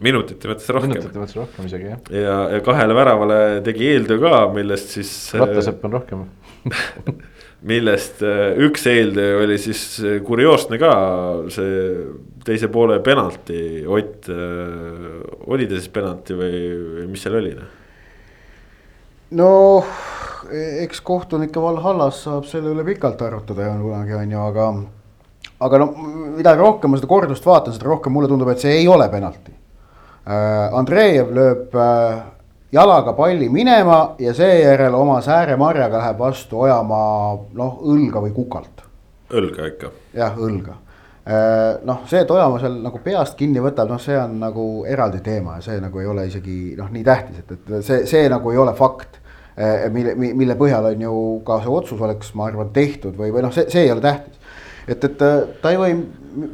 [0.05, 0.93] minutite mõttes rohkem.
[0.97, 2.01] minutite mõttes rohkem isegi jah.
[2.11, 5.13] ja, ja kahele väravale tegi eeltöö ka, millest siis.
[5.39, 6.27] rattasepp on rohkem
[7.67, 10.93] millest äh, üks eeltöö oli siis äh, kurioosne ka,
[11.53, 11.81] see
[12.47, 16.61] teise poole penalti, Ott, äh, oli ta siis penalti või,
[16.95, 17.57] või mis seal oli?
[17.59, 17.75] Noh?
[19.39, 19.51] no
[20.49, 24.69] eks kohtunike Valhallas saab selle üle pikalt arutada ja kunagi on ju, aga.
[25.67, 25.89] aga no
[26.39, 29.53] mida rohkem ma seda kordust vaatan, seda rohkem mulle tundub, et see ei ole penalti.
[30.29, 31.77] Andreev lööb
[32.73, 38.85] jalaga palli minema ja seejärel oma sääremarjaga läheb vastu Ojamaa noh, õlga või kukalt.
[39.33, 39.91] õlga ikka.
[40.15, 40.77] jah, õlga.
[41.29, 45.21] Äh, noh, see, et Ojamaa seal nagu peast kinni võtab, noh, see on nagu eraldi
[45.25, 48.53] teema ja see nagu ei ole isegi noh, nii tähtis, et, et see, see nagu
[48.53, 49.21] ei ole fakt.
[49.59, 51.15] Äh, mille, mille põhjal on ju
[51.47, 54.38] ka see otsus oleks, ma arvan, tehtud või, või noh, see, see ei ole tähtis.
[54.89, 55.19] Et, et
[55.63, 55.95] ta ei või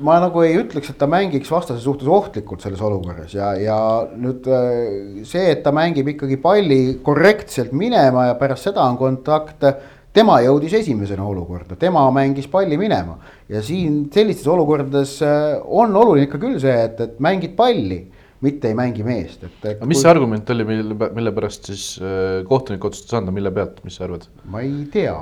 [0.04, 3.78] ma nagu ei ütleks, et ta mängiks vastase suhtes ohtlikult selles olukorras ja, ja
[4.10, 9.66] nüüd äh, see, et ta mängib ikkagi palli korrektselt minema ja pärast seda on kontakt.
[10.14, 13.16] tema jõudis esimesena olukorda, tema mängis palli minema
[13.50, 18.04] ja siin sellistes olukordades äh, on oluline ikka küll see, et, et mängid palli
[18.44, 19.76] mitte ei mängi meest, et, et.
[19.78, 20.02] aga mis kui...
[20.02, 24.06] see argument oli, mille, mille pärast siis äh, kohtunik otsustas anda, mille pealt, mis sa
[24.06, 24.28] arvad?
[24.52, 25.16] ma ei tea.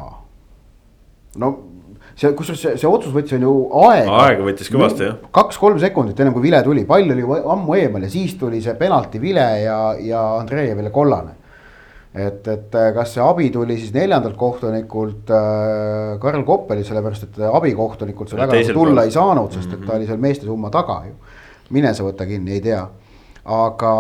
[1.41, 1.55] no
[2.15, 4.17] see, kusjuures see, see otsus võttis on ju aega.
[4.27, 5.21] aega võttis kõvasti jah.
[5.35, 9.21] kaks-kolm sekundit ennem kui vile tuli, pall oli ammu eemal ja siis tuli see penalti
[9.23, 11.37] vile ja, ja Andreevile kollane.
[12.13, 17.45] et, et äh, kas see abi tuli siis neljandalt kohtunikult äh, Karl Koppelilt, sellepärast et
[17.53, 19.05] abikohtunikult see väga tulla pool.
[19.07, 20.01] ei saanud, sest et ta mhm.
[20.01, 21.17] oli seal meeste summa taga ju.
[21.73, 22.85] mine sa võta kinni, ei tea
[23.43, 23.93] aga,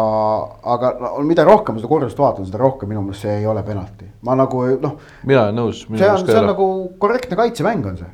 [0.62, 3.64] aga no, mida rohkem ma seda kordust vaatan, seda rohkem minu meelest see ei ole
[3.66, 4.98] penalti, ma nagu noh.
[5.26, 5.85] mina olen nõus.
[5.90, 6.66] see on, see on nagu
[7.02, 8.11] korrektne kaitsemäng on see.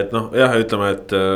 [0.00, 1.26] et noh, jah, ütleme, et öö,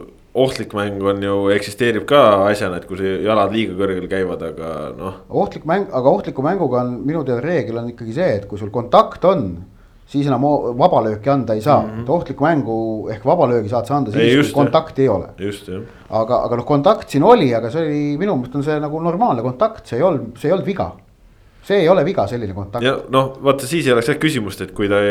[0.00, 4.48] äh, ohtlik mäng on ju, eksisteerib ka asjana, et kui see jalad liiga kõrgel käivad,
[4.48, 5.22] aga noh.
[5.44, 8.72] ohtlik mäng, aga ohtliku mänguga on minu teada reegel on ikkagi see, et kui sul
[8.72, 9.50] kontakt on
[10.06, 10.44] siis enam
[10.78, 12.02] vabalööki anda ei saa mm, -hmm.
[12.02, 12.76] et ohtlikku mängu
[13.10, 15.32] ehk vabalöögi saad sa anda siis, kui kontakti ei ole.
[16.10, 19.42] aga, aga noh, kontakt siin oli, aga see oli minu meelest on see nagu normaalne
[19.42, 20.92] kontakt, see ei olnud, see ei olnud viga.
[21.66, 22.84] see ei ole viga, selline kontakt.
[22.84, 25.02] ja noh, vaata siis ei oleks jah küsimust, et kui ta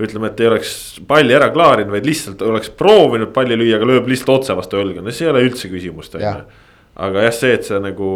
[0.00, 0.72] ütleme, et ei oleks
[1.06, 5.04] palli ära klaarinud, vaid lihtsalt oleks proovinud palli lüüa, aga lööb lihtsalt otse vastu õlga,
[5.04, 6.34] no see ei ole üldse küsimust on ju.
[6.96, 8.08] aga jah, see, et sa nagu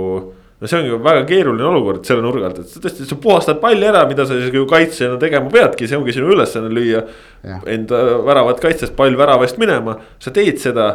[0.60, 3.84] no see ongi väga keeruline olukord selle nurga alt, et sa tõesti, sa puhastad palli
[3.88, 7.02] ära, mida sa siis ju kaitsjana tegema peadki, see ongi sinu ülesanne lüüa.
[7.72, 10.88] Enda väravat kaitstes pall väravast minema, sa teed seda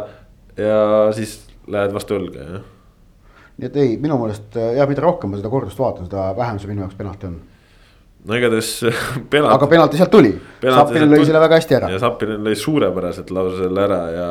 [0.58, 0.82] ja
[1.16, 1.38] siis
[1.70, 2.66] lähed vastu õlga, jah.
[3.60, 6.70] nii et ei, minu meelest ja mida rohkem ma seda kordust vaatan, seda vähem see
[6.72, 7.38] minu jaoks penalti on.
[8.26, 8.72] no igatahes
[9.32, 9.54] penalt....
[9.54, 11.92] aga penalti sealt tuli, Sapinen lõi selle väga hästi ära.
[11.94, 14.28] ja Sapinen lõi suurepäraselt lausa selle ära ja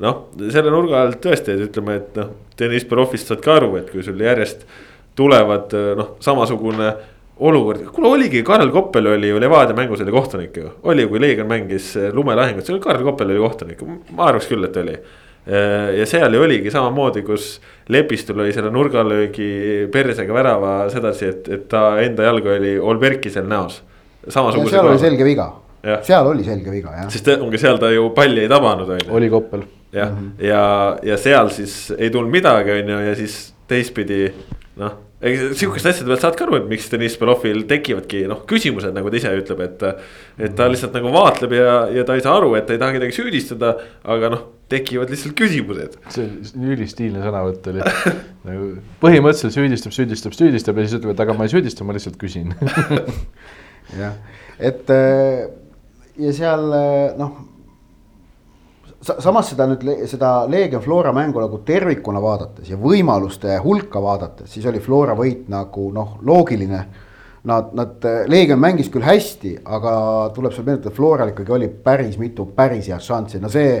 [0.00, 3.90] noh, selle nurga alt tõesti, et ütleme, et noh, Deniss Berovist saad ka aru, et
[3.92, 4.66] kui sul järjest
[5.18, 6.92] tulevad noh, samasugune
[7.40, 11.48] olukord, kuule oligi, Karel Koppel oli ju Levadia mängus oli kohtunik ju, oli, kui Leegion
[11.48, 13.80] mängis lumelahingut, see oli Karel Koppel oli kohtunik,
[14.16, 14.96] ma arvaks küll, et oli.
[15.96, 17.54] ja seal ju oligi samamoodi, kus
[17.88, 23.80] Lepistu lõi selle nurgalöögi persega värava sedasi, et, et ta enda jalga oli Olberkisel näos.
[24.28, 25.50] seal oli selge viga,
[26.04, 27.10] seal oli selge viga jah.
[27.12, 29.12] sest ongi seal ta ju palli ei tabanud on ju.
[29.16, 30.46] oli Koppel jah mm, -hmm.
[30.46, 30.64] ja,
[31.02, 34.28] ja seal siis ei tulnud midagi, on ju, ja siis teistpidi
[34.80, 38.94] noh ega sihukeste asjade pealt saad ka aru, et miks Deniss Belovil tekivadki noh, küsimused,
[38.96, 39.82] nagu ta ise ütleb, et.
[40.40, 42.96] et ta lihtsalt nagu vaatleb ja, ja ta ei saa aru, et ta ei taha
[42.96, 43.74] kedagi süüdistada,
[44.16, 45.98] aga noh, tekivad lihtsalt küsimused.
[46.14, 47.84] see on ülistiilne sõnavõtt oli
[48.48, 48.70] nagu
[49.04, 52.56] põhimõtteliselt süüdistab, süüdistab, süüdistab ja siis ütleb, et aga ma ei süüdista, ma lihtsalt küsin
[54.00, 54.16] jah,
[54.56, 54.88] et
[56.20, 56.68] ja seal
[57.20, 57.49] noh
[59.00, 64.66] samas seda nüüd, seda Leegion Flora mängu nagu tervikuna vaadates ja võimaluste hulka vaadates, siis
[64.68, 66.84] oli Flora võit nagu noh, loogiline.
[67.48, 69.92] Nad, nad, Leegion mängis küll hästi, aga
[70.36, 73.80] tuleb seal meenutada, Floral ikkagi oli päris mitu päris head šanssi, no see.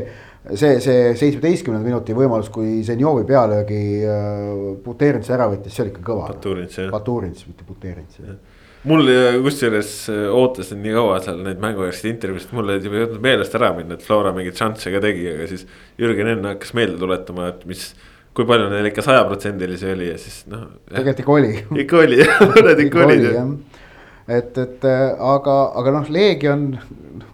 [0.56, 6.06] see, see seitsmeteistkümnenda minuti võimalus, kui Zenjovi pealöögi äh, Buterins ära võttis, see oli ikka
[6.06, 6.30] kõva.
[6.30, 6.88] Baturins jah.
[6.94, 8.38] Baturins, mitte Buterins jah
[8.88, 9.10] mul
[9.44, 13.72] kusjuures äh, ootasin nii kaua seal neid mängujärgseid intervjuusid, mul olid juba jõudnud meelest ära
[13.76, 15.66] minna, et Flora mingeid šansse ka tegi, aga siis.
[16.00, 17.90] Jürgen enne hakkas meelde tuletama, et mis,
[18.36, 20.68] kui palju neil ikka sajaprotsendilisi oli ja siis noh.
[20.88, 21.82] tegelikult ikka oli.
[21.84, 23.50] ikka oli jah, mõned ikka olid jah.
[24.38, 26.64] et, et äh, aga, aga noh, Leegion,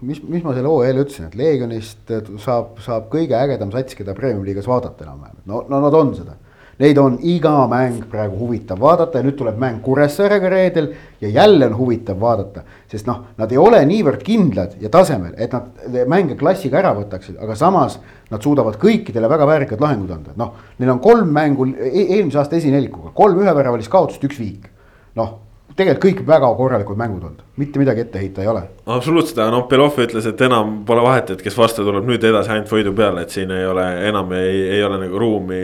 [0.00, 4.18] mis, mis ma selle hoo eel ütlesin, et Leegionist saab, saab kõige ägedam sats, keda
[4.18, 6.40] Premium liigas vaadata enam-vähem, no, no nad on seda
[6.78, 11.70] Neid on iga mäng praegu huvitav vaadata ja nüüd tuleb mäng Kuressaarega reedel ja jälle
[11.70, 12.62] on huvitav vaadata.
[12.90, 17.40] sest noh, nad ei ole niivõrd kindlad ja tasemel, et nad mänge klassiga ära võtaksid,
[17.42, 17.98] aga samas
[18.30, 20.52] nad suudavad kõikidele väga väärikad lahingud anda, noh.
[20.78, 24.68] Neil on kolm mängu e eelmise aasta esinelikuga, kolm üheväravalist kaotust, üks viik.
[25.16, 25.45] noh,
[25.76, 28.62] tegelikult kõik väga korralikud mängud olnud, mitte midagi ette heita ei ole.
[28.86, 32.54] absoluutselt, aga noh, Belov ütles, et enam pole vahet, et kes vastu tuleb nüüd edasi
[32.54, 35.60] ainult võidu peale, et siin ei ole enam ei, ei ole nagu ruumi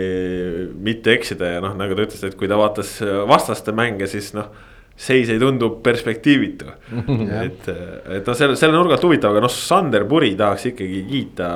[0.85, 2.99] mitte eksida ja noh, nagu ta ütles, et kui ta vaatas
[3.29, 4.51] vastaste mänge, siis noh
[4.93, 6.67] seis ei tundu perspektiivitu
[7.45, 11.47] et, et noh, selle, selle nurga alt huvitav, aga noh, Sander Puri tahaks ikkagi kiita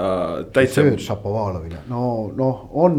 [0.56, 0.82] täitsa.
[0.82, 2.98] sööd Šapovalovile, no noh, on,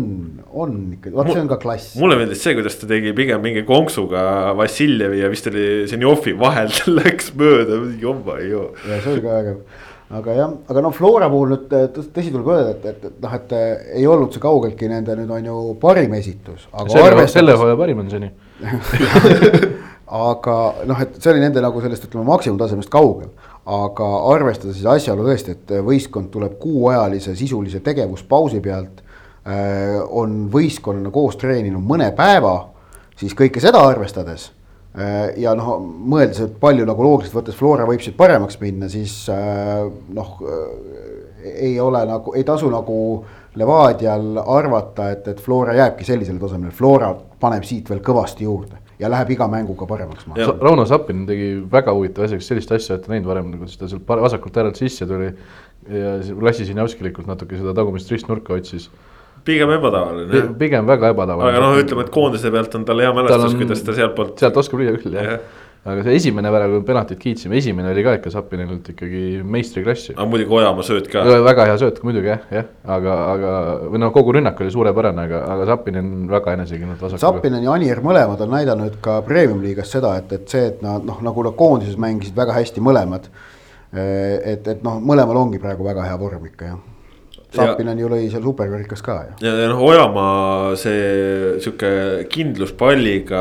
[0.54, 1.96] on ikka, vot see on ka klass.
[1.98, 6.86] mulle meeldis see, kuidas ta tegi pigem mingi konksuga Vassiljevi ja vist oli Zenjovi vahelt
[7.00, 8.70] läks mööda, jomba ei joo.
[8.86, 12.76] ja see oli ka vägev aga jah, aga noh, Flora puhul nüüd tõsi tuleb öelda,
[12.76, 13.52] et, et, et noh, et
[13.98, 16.68] ei olnud see kaugeltki nende nüüd on ju parim esitus.
[16.94, 18.30] selle, selle hooaja parim on seni
[20.08, 20.56] aga
[20.88, 23.30] noh, et see oli nende nagu sellest, ütleme maksimumtasemest kaugel.
[23.68, 29.02] aga arvestades siis asjaolu tõesti, et võistkond tuleb kuuajalise sisulise tegevuspausi pealt
[29.44, 29.98] äh,.
[30.08, 32.70] on võistkonnana koos treeninud mõne päeva,
[33.16, 34.48] siis kõike seda arvestades
[34.96, 35.36] äh,.
[35.36, 39.84] ja noh, mõeldes, et palju nagu loogiliselt võttes Flora võib siit paremaks minna, siis äh,
[40.16, 40.40] noh
[41.44, 42.98] ei ole nagu, ei tasu nagu
[43.58, 49.10] Levadial arvata, et, et Flora jääbki sellisele tasemele, Flora paneb siit veel kõvasti juurde ja
[49.10, 50.26] läheb iga mänguga paremaks.
[50.60, 54.08] Rauno Sappin tegi väga huvitava asja, kes sellist asja ette näinud varem, kuidas ta sealt
[54.08, 55.32] vasakult äärelt sisse tuli.
[55.88, 58.90] ja Lassi Sinjavskilikult natuke seda tagumist ristnurka otsis
[59.44, 60.42] pigem ebatavaline.
[60.58, 61.56] pigem väga ebatavaline.
[61.56, 64.34] aga noh, ütleme, et koondise pealt on tal hea mälestus, kuidas ta sealtpoolt.
[64.42, 65.38] sealt oskab lüüa küll jah ja
[65.84, 70.14] aga see esimene värav, kui penaltit kiitsime, esimene oli ka ikka Sapinenilt ikkagi meistriklassi.
[70.16, 71.22] aga muidugi Ojamaa sööt ka.
[71.46, 73.52] väga hea sööt muidugi jah, jah, aga, aga
[73.86, 77.22] või noh, kogu rünnak oli suurepärane, aga, aga Sapinen väga enesekindlalt vasakule.
[77.24, 81.06] Sapinen ja Anier mõlemad on näidanud ka premium liigas seda, et, et see, et nad
[81.06, 83.30] noh, nagu nad koondises mängisid väga hästi mõlemad.
[83.88, 86.97] et, et noh, mõlemal ongi praegu väga hea vorm ikka jah
[87.54, 89.36] Sapinen ju lõi seal superkarikas ka ju.
[89.46, 91.92] ja, ja noh, Ojamaa see sihuke
[92.32, 93.40] kindlus palliga,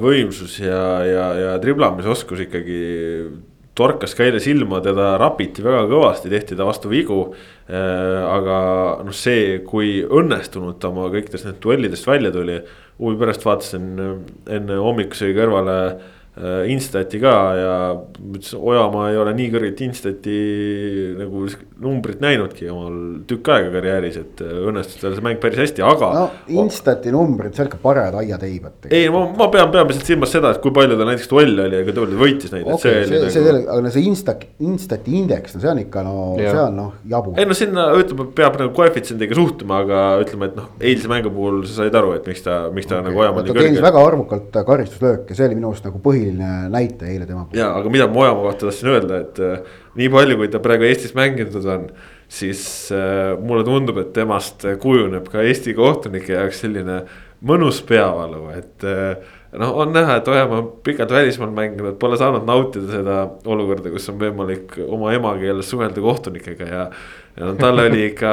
[0.00, 2.80] võimsus ja, ja, ja driblamisoskus ikkagi
[3.78, 8.26] torkas ka eile silma, teda rapiti väga kõvasti, tehti ta vastu vigu äh,.
[8.26, 8.58] aga
[9.06, 12.58] noh, see, kui õnnestunud ta oma kõikidest need duellidest välja tuli.
[12.98, 13.90] huvi pärast vaatasin
[14.50, 15.78] enne hommikusöögi kõrvale
[16.70, 17.74] Instati ka ja
[18.18, 20.38] ütlesin, Ojamaa ei ole nii kõrget Instati
[21.18, 21.46] nagu
[21.82, 22.94] numbrit näinudki omal
[23.28, 26.10] tükk aega karjääris, et äh, õnnestus tal see mäng päris hästi, aga.
[26.14, 26.24] no
[26.62, 28.88] Instati numbrid, see on ikka parajad aiateibad.
[28.90, 32.06] ei, ma, ma pean peamiselt silmas seda, et kui palju ta näiteks duelle oli palju
[32.14, 32.80] ta võitis neid okay,.
[32.82, 33.34] see, see, nagu...
[33.34, 34.36] see, aga no see Insta,
[34.68, 37.38] Instati indeks, no see on ikka no, see on noh jabur.
[37.38, 41.62] ei no sinna ütleme, peab nagu koefitsiendiga suhtuma, aga ütleme, et noh, eilse mängu puhul
[41.66, 43.10] sa said aru, et miks ta, miks ta okay.
[43.10, 43.62] nagu Ojamaa nii kõrge.
[43.62, 47.60] ta teenis väga arvukalt karistuslööke, see oli minu arust nagu põhiline näitaja eile tema puhul.
[47.60, 50.86] ja, aga mida ma Ojamaa kohta tahtsin öelda, et äh, nii palju, kui ta praegu
[50.88, 51.88] Eestis mänginud on
[52.28, 52.62] siis
[52.92, 57.02] äh, mulle tundub, et temast kujuneb ka Eesti kohtunike jaoks selline
[57.48, 62.46] mõnus peavalu, et äh, noh, on näha, et Ojamaa on pikalt välismaal mänginud, pole saanud
[62.48, 66.84] nautida seda olukorda, kus on võimalik oma emakeeles suhelda kohtunikega ja.
[67.38, 68.32] ja no tal oli ikka,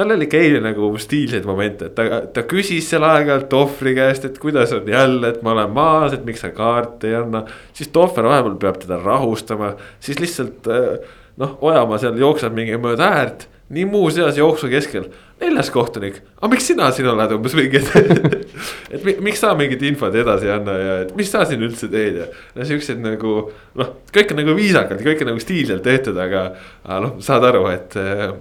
[0.00, 4.24] tal oli ikka eile nagu stiilseid momente, et ta, ta küsis seal aeg-ajalt Tohvri käest,
[4.24, 7.44] et kuidas on jälle, et ma olen maas, et miks sa kaarte ei anna.
[7.76, 13.10] siis Tohver vahepeal peab teda rahustama, siis lihtsalt äh, noh, Ojamaa seal jookseb mingi mööda
[13.20, 15.10] äärt, nii muuseas jooksu keskel,
[15.40, 18.40] neljas kohtunik, aga miks sina siin oled umbes mingi, et
[18.96, 22.18] et miks sa mingit infot edasi ei anna ja et mis sa siin üldse teed
[22.24, 22.32] ja.
[22.56, 23.36] no siuksed nagu
[23.78, 26.50] noh, kõik on nagu viisakalt, kõik on nagu stiilselt tehtud, aga,
[26.88, 27.98] aga noh, saad aru, et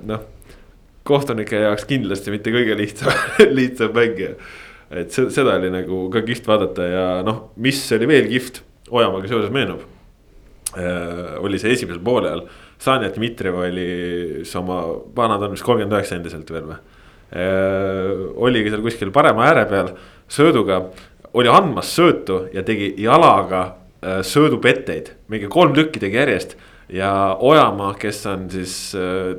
[0.09, 0.27] noh.
[1.09, 3.13] Kohtunike jaoks kindlasti mitte kõige lihtsam
[3.59, 4.35] lihtsam mängija.
[4.89, 9.51] et seda oli nagu ka kihvt vaadata ja noh, mis oli veel kihvt Ojamaaga seoses
[9.53, 9.83] meenub.
[11.45, 12.41] oli see esimesel poolel
[12.79, 13.89] Sanja Dmitrijev oli
[14.55, 14.79] oma,
[15.15, 16.79] vanad on vist kolmkümmend üheksa endiselt veel või?
[18.41, 19.91] oligi seal kuskil parema ääre peal
[20.31, 20.79] sööduga,
[21.37, 23.75] oli andmas söötu ja tegi jalaga
[24.25, 26.55] söödupetteid, mingi kolm tükki tegi järjest.
[26.93, 28.73] Ja Ojamaa, kes on siis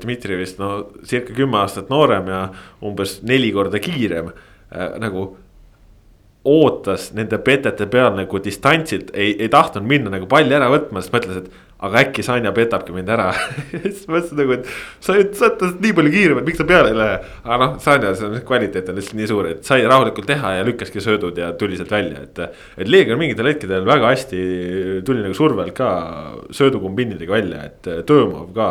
[0.03, 2.45] Dmitrijevist no circa kümme aastat noorem ja
[2.87, 4.31] umbes neli korda kiirem
[5.03, 5.25] nagu
[6.45, 11.13] ootas nende petete peal nagu distantsilt, ei, ei tahtnud minna nagu palli ära võtma, sest
[11.13, 13.31] mõtles, et aga äkki Sanja petabki mind ära
[13.71, 14.69] siis mõtlesin nagu, et
[15.01, 17.19] sa, sa oled nii palju kiirem, et miks sa peale ei lähe.
[17.45, 21.03] aga noh, Sanja, see kvaliteet on lihtsalt nii suur, et sai rahulikult teha ja lükkaski
[21.05, 22.43] söödud ja tuli sealt välja, et.
[22.77, 24.43] et Leegion mingitel hetkedel väga hästi
[25.07, 25.91] tuli nagu survelt ka
[26.57, 28.71] söödukombinidega välja, et Töömov ka.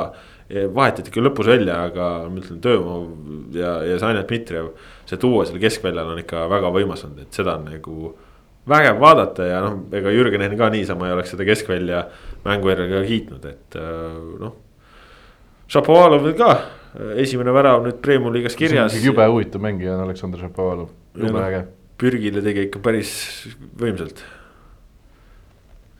[0.49, 4.71] vahetati küll lõpus välja, aga ma ütlen, Töömov ja, ja Sanja Dmitrijev.
[5.09, 8.13] see duo seal keskväljal on ikka väga võimas olnud, et seda on nagu
[8.69, 12.03] vägev vaadata ja noh, ega Jürgen Henn ka niisama ei oleks seda keskvälja
[12.45, 14.57] mängujärjega kiitnud, et äh, noh.
[15.69, 16.53] Šapovalovil ka
[17.21, 18.97] esimene värav nüüd Premium liigas kirjas.
[19.03, 21.63] jube huvitav mängija on Aleksandr Šapovalov, jube no, äge.
[22.01, 23.13] pürgile tegi ikka päris
[23.79, 24.23] võimsalt.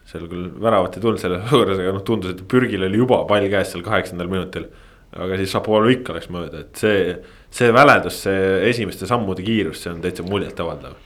[0.10, 3.50] seal küll väravat ei tulnud selles olukorras, aga noh, tundus, et pürgil oli juba pall
[3.52, 4.66] käes seal kaheksandal minutil.
[5.14, 7.14] aga siis Šapovalov ikka läks mööda, et see,
[7.54, 10.98] see väledus, see esimeste sammude kiirus, see on täitsa muljetavaldav.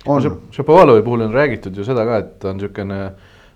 [0.55, 2.99] Šapovalovi puhul on räägitud ju seda ka, et ta on siukene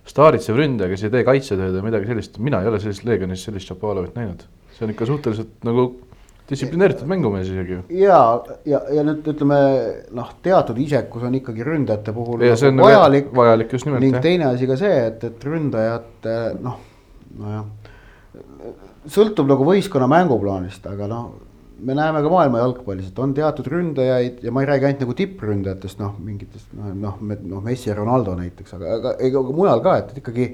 [0.08, 3.72] staaritsev ründaja, kes ei tee kaitsetööd või midagi sellist, mina ei ole sellist Leegionis sellist
[3.72, 4.46] Šapovalovit näinud.
[4.78, 5.88] see on ikka suhteliselt nagu
[6.48, 7.82] distsiplineeritud mängumees isegi ju.
[8.00, 8.20] ja,
[8.66, 9.58] ja, ja nüüd ütleme
[10.16, 14.06] noh, teatud isekus on ikkagi ründajate puhul ja nagu vajalik, vajalik just nimelt.
[14.06, 14.24] ning jah.
[14.24, 16.80] teine asi ka see, et, et ründajate noh,
[17.42, 17.66] nojah,
[19.12, 21.28] sõltub nagu võistkonna mänguplaanist, aga noh
[21.80, 25.16] me näeme ka maailma jalgpallis, et on teatud ründajaid ja ma ei räägi ainult nagu
[25.18, 29.98] tippründajatest, noh, mingitest noh, noh, noh, Messi ja Ronaldo näiteks, aga, aga ega mujal ka,
[30.02, 30.50] et ikkagi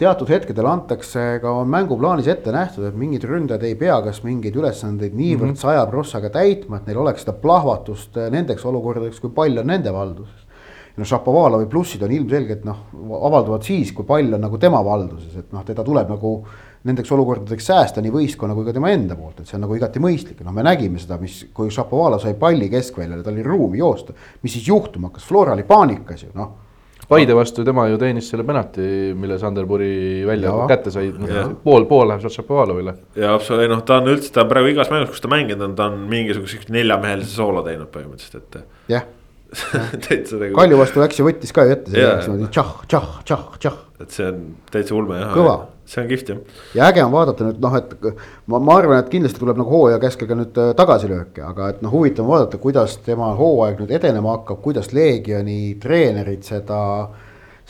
[0.00, 5.16] teatud hetkedel antakse ka mänguplaanis ette nähtud, et mingid ründajad ei pea kas mingeid ülesandeid
[5.16, 5.90] niivõrd saja mm -hmm.
[5.90, 10.46] prossaga täitma, et neil oleks seda plahvatust nendeks olukordadeks, kui pall on nende valduses.
[10.96, 12.78] no Šapovalovi plussid on ilmselgelt noh,
[13.22, 16.44] avalduvad siis, kui pall on nagu tema valduses, et noh, teda tuleb nagu
[16.88, 20.00] nendeks olukordadeks säästa nii võistkonna kui ka tema enda poolt, et see on nagu igati
[20.00, 24.16] mõistlik noh, me nägime seda, mis, kui Šapovalov sai palli keskväljale, tal oli ruumi joosta.
[24.42, 26.56] mis siis juhtuma hakkas, Flora oli paanikas ju noh.
[27.10, 28.84] Paide vastu tema ju teenis selle penalti,
[29.18, 30.66] mille Sanderpuri välja ja.
[30.70, 32.94] kätte sai, noh pool, pool läheb sealt Šapovalovile.
[33.18, 35.76] ja absoluutselt, noh, ta on üldse, ta on praegu igas mängus, kus ta mänginud on,
[35.76, 38.76] ta on mingisuguse neljamehelise soolo teinud põhimõtteliselt, et.
[38.96, 39.08] jah
[40.06, 40.54] täitsa nagu.
[40.56, 43.78] Kalju vastu läks ja võttis ka ju ette, see läks niimoodi tšah, tšah, tšah, tšah.
[44.00, 45.34] et see on täitsa ulme jah.
[45.34, 45.58] kõva
[45.90, 46.40] see on kihvt jah.
[46.74, 47.94] ja äge on vaadata nüüd noh, et
[48.46, 51.92] ma, ma arvan, et kindlasti tuleb nagu hooaja keskega nüüd äh, tagasilööke, aga et noh,
[51.94, 56.80] huvitav on vaadata, kuidas tema hooaeg nüüd edenema hakkab, kuidas Leegioni treenerid seda,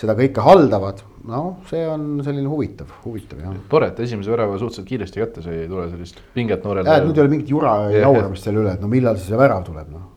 [0.00, 1.04] seda kõike haldavad.
[1.30, 3.56] noh, see on selline huvitav, huvitav jah.
[3.72, 6.88] tore, et esimese värava suhteliselt kiiresti kätte sai, ei tule sellist pinget noorele.
[6.88, 9.40] jah, et nüüd ei ole mingit jura ja jauramist selle üle, et no millal see
[9.40, 10.08] värav tuleb noh.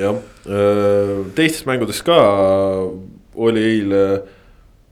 [0.00, 2.18] Jah, äh, teistes mängudes ka
[3.34, 4.04] oli eile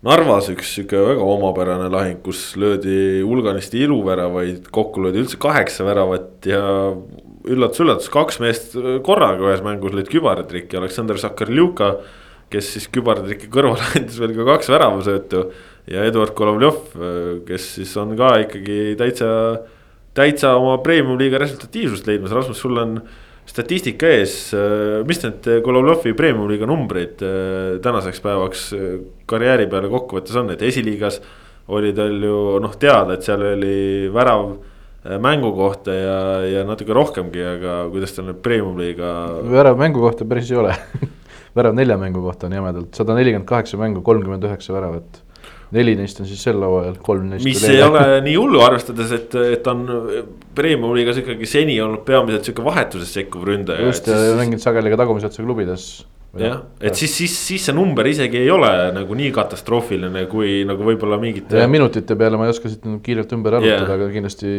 [0.02, 6.48] Narvas üks sihuke väga omapärane lahing, kus löödi hulganisti iluväravaid, kokku löödi üldse kaheksa väravat
[6.50, 6.62] ja
[7.46, 8.74] üllatus-üllatus, kaks meest
[9.06, 11.94] korraga ühes mängus lõid kübaratrikki, Aleksandr Sakarljuka.
[12.52, 15.44] kes siis kübardil ikka kõrvale andis veel ka kaks väravasöötu.
[15.86, 16.82] ja Eduard Kolovjov,
[17.46, 19.28] kes siis on ka ikkagi täitsa,
[20.14, 22.98] täitsa oma premium-liiga resultatiivsust leidmas, Rasmus, sul on
[23.52, 24.34] statistika ees,
[25.08, 28.92] mis need Golovjovi premium-liiga numbrid äh, tänaseks päevaks äh,
[29.28, 31.20] karjääri peale kokkuvõttes on, et esiliigas
[31.72, 36.96] oli tal ju noh, teada, et seal oli värav äh, mängu kohta ja, ja natuke
[36.96, 39.12] rohkemgi, aga kuidas tal nüüd premium-liiga.
[39.52, 40.76] värav mängu kohta päris ei ole
[41.58, 45.21] värav nelja mängu kohta on jämedalt sada nelikümmend kaheksa mängu, kolmkümmend üheksa väravat
[45.72, 47.46] neli neist on siis sel hooajal, kolm neist.
[47.46, 49.84] mis ei ole nii hullu, arvestades, et, et on
[50.56, 53.86] Premium liigas ikkagi seni olnud peamiselt sihuke vahetuses sekkuv ründaja.
[53.88, 54.34] just ja siis...
[54.40, 55.86] mänginud sageli ka tagumise otsa klubides.
[56.36, 60.84] jah, et siis, siis, siis see number isegi ei ole nagu nii katastroofiline, kui nagu
[60.84, 61.64] võib-olla mingite.
[61.72, 64.50] minutite peale ma ei oska siit kiirelt ümber arvutada yeah., aga kindlasti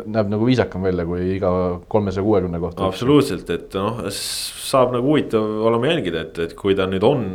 [0.00, 1.52] näeb nagu viisakam välja kui iga
[1.90, 2.90] kolmesaja kuuekümne kohta.
[2.90, 7.30] absoluutselt, et noh, saab nagu huvitav olema jälgida, et, et kui ta nüüd on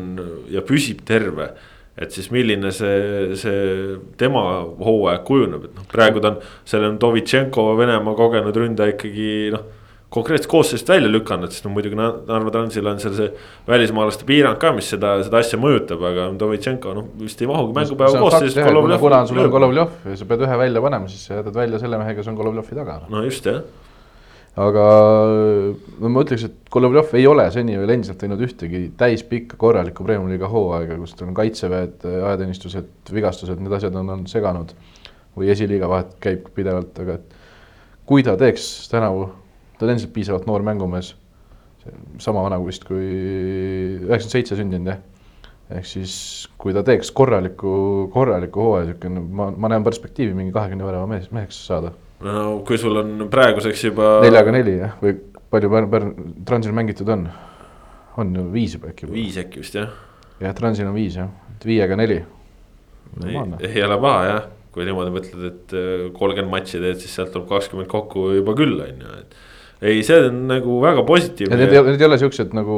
[0.52, 1.54] ja püsib terve
[1.96, 4.44] et siis milline see, see tema
[4.84, 9.64] hooaeg kujuneb, et noh, praegu ta on, selle on Dovitšenko, Venemaa kogenud ründaja ikkagi noh.
[10.16, 13.32] konkreetselt koosseisust välja lükanud, sest no muidugi Narva Transil on seal see
[13.68, 18.26] välismaalaste piirang ka, mis seda, seda asja mõjutab, aga Dovitšenko noh, vist ei mahugi mängupäeva
[18.26, 18.62] koosseisust.
[19.00, 22.00] kuna sul on Golovjov ja sa pead ühe välja panema, siis sa jätad välja selle
[22.04, 23.02] mehe, kes on Golovjovi taga.
[23.12, 23.64] no just jah
[24.56, 24.84] aga
[26.00, 30.48] no ma ütleks, et Golovjov ei ole seni veel endiselt teinud ühtegi täispikka korralikku Premiumi-liiga
[30.52, 34.76] hooaega, kus tal on kaitseväed, ajateenistused, vigastused, need asjad on, on seganud.
[35.36, 37.34] või esiliiga vahet käib pidevalt, aga et
[38.08, 39.26] kui ta teeks tänavu,
[39.76, 41.10] ta on endiselt piisavalt noor mängumees,
[42.24, 45.04] sama vana vist kui üheksakümmend seitse sündinud jah.
[45.76, 46.16] Ehk siis,
[46.62, 47.74] kui ta teeks korraliku,
[48.14, 51.92] korraliku hooaja, niisugune, ma, ma näen perspektiivi mingi kahekümne värava mees, meheks saada
[52.24, 54.20] no kui sul on praeguseks juba.
[54.24, 55.18] neljaga neli jah, või
[55.52, 56.14] palju Pärn, Pärn,
[56.48, 57.28] Transil mängitud on?
[58.18, 59.10] on ju viis juba äkki.
[59.12, 59.92] viis äkki vist jah.
[60.40, 62.22] jah, Transil on viis jah, et viiega neli.
[63.26, 63.42] ei,
[63.72, 67.50] ei ole paha jah, kui niimoodi mõtled, et äh, kolmkümmend matši teed, siis sealt tuleb
[67.52, 69.38] kakskümmend kokku juba küll on ju, et
[69.86, 71.58] ei, see on nagu väga positiivne.
[71.60, 72.76] Need, need ei ole siuksed nagu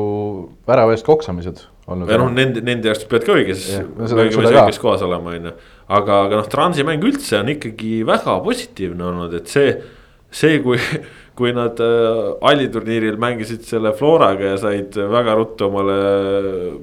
[0.67, 2.09] värava eest koksamised olnud.
[2.09, 3.67] ja noh, nende, nende jaoks pead ka õiges,
[4.01, 5.53] õiges kohas olema, on ju.
[5.87, 9.73] Aga, aga noh, Transi mäng üldse on ikkagi väga positiivne olnud, et see,
[10.31, 10.79] see, kui,
[11.37, 15.99] kui nad äh, alliturniiril mängisid selle Floraga ja said väga ruttu omale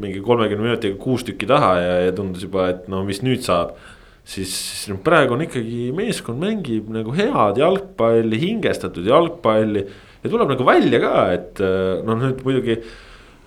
[0.00, 3.76] mingi kolmekümne minutiga kuus tükki taha ja, ja tundus juba, et no mis nüüd saab
[4.24, 9.84] siis, siis praegu on ikkagi meeskond mängib nagu head jalgpalli, hingestatud jalgpalli.
[10.24, 11.60] ja tuleb nagu välja ka, et
[12.06, 12.80] noh, nüüd muidugi.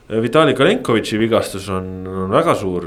[0.07, 2.85] Vitali Kalenkovitši vigastus on, on väga suur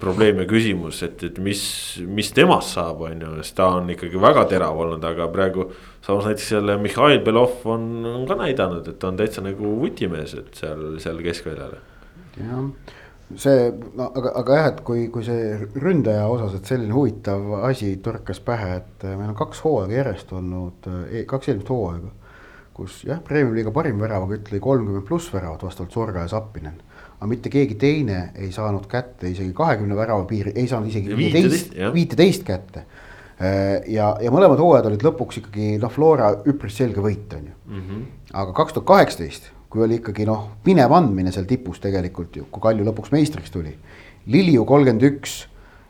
[0.00, 1.60] probleem ja küsimus, et, et mis,
[2.08, 5.68] mis temast saab, on ju, sest ta on ikkagi väga terav olnud, aga praegu.
[6.02, 10.32] samas näiteks jälle Mihhail Belov on, on ka näidanud, et ta on täitsa nagu vutimees,
[10.40, 11.76] et seal, seal keskväljal.
[12.40, 12.64] jah
[13.36, 17.94] see, no aga, aga jah, et kui, kui see ründaja osas, et selline huvitav asi
[18.04, 22.12] torkas pähe, et meil on kaks hooaega järjest olnud, e, kaks eelmist hooaega.
[22.74, 26.80] Kus jah, Premiumi-liiga parim väravakütt lõi kolmkümmend pluss väravat vastavalt Sorga ja Zappinen.
[27.18, 31.74] aga mitte keegi teine ei saanud kätte isegi kahekümne värava piiri, ei saanud isegi viiteist,
[31.94, 32.84] viiteist kätte.
[33.88, 37.82] ja, ja mõlemad hooajad olid lõpuks ikkagi noh, Flora üpris selge võit, on ju mm.
[37.88, 38.06] -hmm.
[38.32, 42.60] aga kaks tuhat kaheksateist kui oli ikkagi noh, pinev andmine seal tipus tegelikult ju, kui
[42.60, 43.72] Kalju lõpuks meistriks tuli.
[44.28, 45.46] Liliu kolmkümmend üks,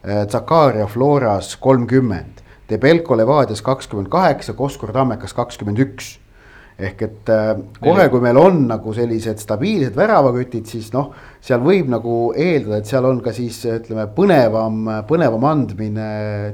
[0.06, 2.38] äh, Zakaria Floras kolmkümmend,
[2.70, 6.18] Debelko Levadias kakskümmend kaheksa, Koskor Tammekas kakskümmend üks.
[6.88, 7.50] Ehk et äh,
[7.82, 11.10] kohe, kui meil on nagu sellised stabiilsed väravakütid, siis noh,
[11.42, 16.08] seal võib nagu eeldada, et seal on ka siis ütleme, põnevam, põnevam andmine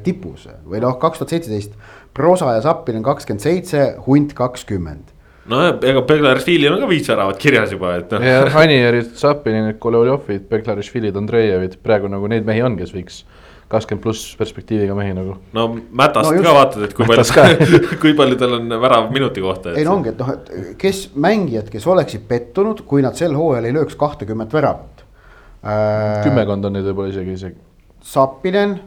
[0.06, 1.78] tipus või noh, kaks tuhat seitseteist.
[2.18, 5.14] Prosa ja Zappin on kakskümmend seitse, Hunt kakskümmend
[5.48, 8.24] nojah, ega Beglarishvilil on ka viis väravat kirjas juba, et noh.
[8.24, 13.22] ja Hanierid, Zapinid, Kolovjovid, Beglarishvilid, Andrejevid, praegu nagu neid mehi on, kes võiks
[13.68, 15.36] kakskümmend pluss perspektiiviga mehi nagu.
[15.52, 19.44] no Mätast no, just, ka vaatad, et kui palju, kui palju tal on värav minuti
[19.44, 19.74] kohta.
[19.76, 23.68] ei no ongi, et noh, et kes mängijad, kes oleksid pettunud, kui nad sel hooajal
[23.68, 25.04] ei lööks kahtekümmet väravat
[25.60, 26.24] äh,.
[26.24, 27.60] kümmekond on neid võib-olla isegi, isegi.
[28.08, 28.78] Sapinen,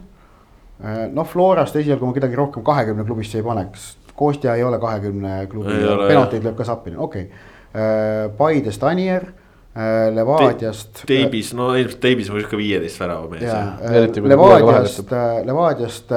[0.82, 5.46] äh, noh Florast esialgu ma kedagi rohkem kahekümne klubisse ei paneks Kostja ei ole kahekümne
[5.50, 7.48] klubi, penalteid lööb ka Zappin, okei okay..
[7.72, 9.41] Äh, Paidest Anier, äh,
[9.72, 11.06] Levadiast Te.
[11.08, 13.46] Teibis, no ilmselt Teibis on sihuke viieteist värava mees.
[13.48, 15.14] Äh, Levadiast,
[15.48, 16.12] Levadiast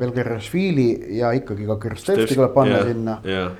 [0.00, 0.88] Belgerašvili
[1.20, 3.54] ja ikkagi ka Krstevski tuleb panna yeah, sinna yeah.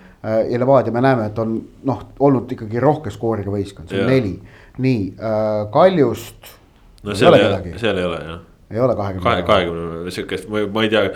[0.51, 1.55] ja Levadia me näeme, et on
[1.87, 4.17] noh, olnud ikkagi rohke skooriga võistkond, see on yeah.
[4.19, 4.35] neli.
[4.83, 6.53] nii äh,, Kaljust.
[7.07, 8.45] no seal ei ole, seal ei ole jah.
[8.75, 9.43] ei ole kahekümne.
[9.47, 11.07] kahekümne, sihukest, ma ei tea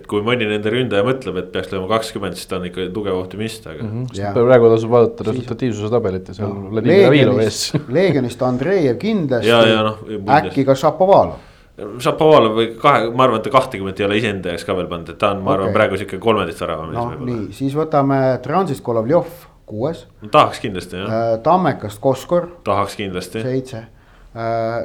[0.00, 3.18] et kui mõni nende ründaja mõtleb, et peaks lööma kakskümmend, siis ta on ikka tugev
[3.18, 4.06] optimist, aga mm.
[4.08, 4.32] -hmm.
[4.40, 7.60] Praegu tasub vaadata resultatiivsuse tabelit ja seal No, Vladimir Avilov ees
[7.98, 9.52] Leegionist, Andreev kindlasti.
[9.52, 10.02] Ja, ja noh,
[10.40, 11.46] äkki ka Šapovalov.
[12.00, 15.12] Šapovalov või kahe, ma arvan, et ta kahtekümmet ei ole iseenda jaoks ka veel pannud,
[15.14, 15.78] et ta on, ma arvan Okei.
[15.78, 17.36] praegu sihuke kolmeteist värava mees noh, võib-olla.
[17.36, 19.30] nii, siis võtame Transist Kolovjov,
[19.70, 20.02] kuues.
[20.30, 23.84] tahaks kindlasti jah, Tammekast Koskor, tahaks kindlasti, seitse.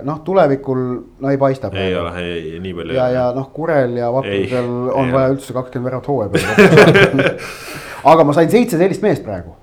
[0.06, 0.80] Noh, tulevikul
[1.22, 1.70] no ei paista.
[1.74, 5.14] ei ole, ei, nii palju ja, ei ja noh, Kurel ja Ei, Vaprusel on ei
[5.14, 5.36] vaja ole.
[5.36, 7.36] üldse kakskümmend väravat hooaja peale
[8.14, 9.56] aga ma sain seitse sellist meest praegu.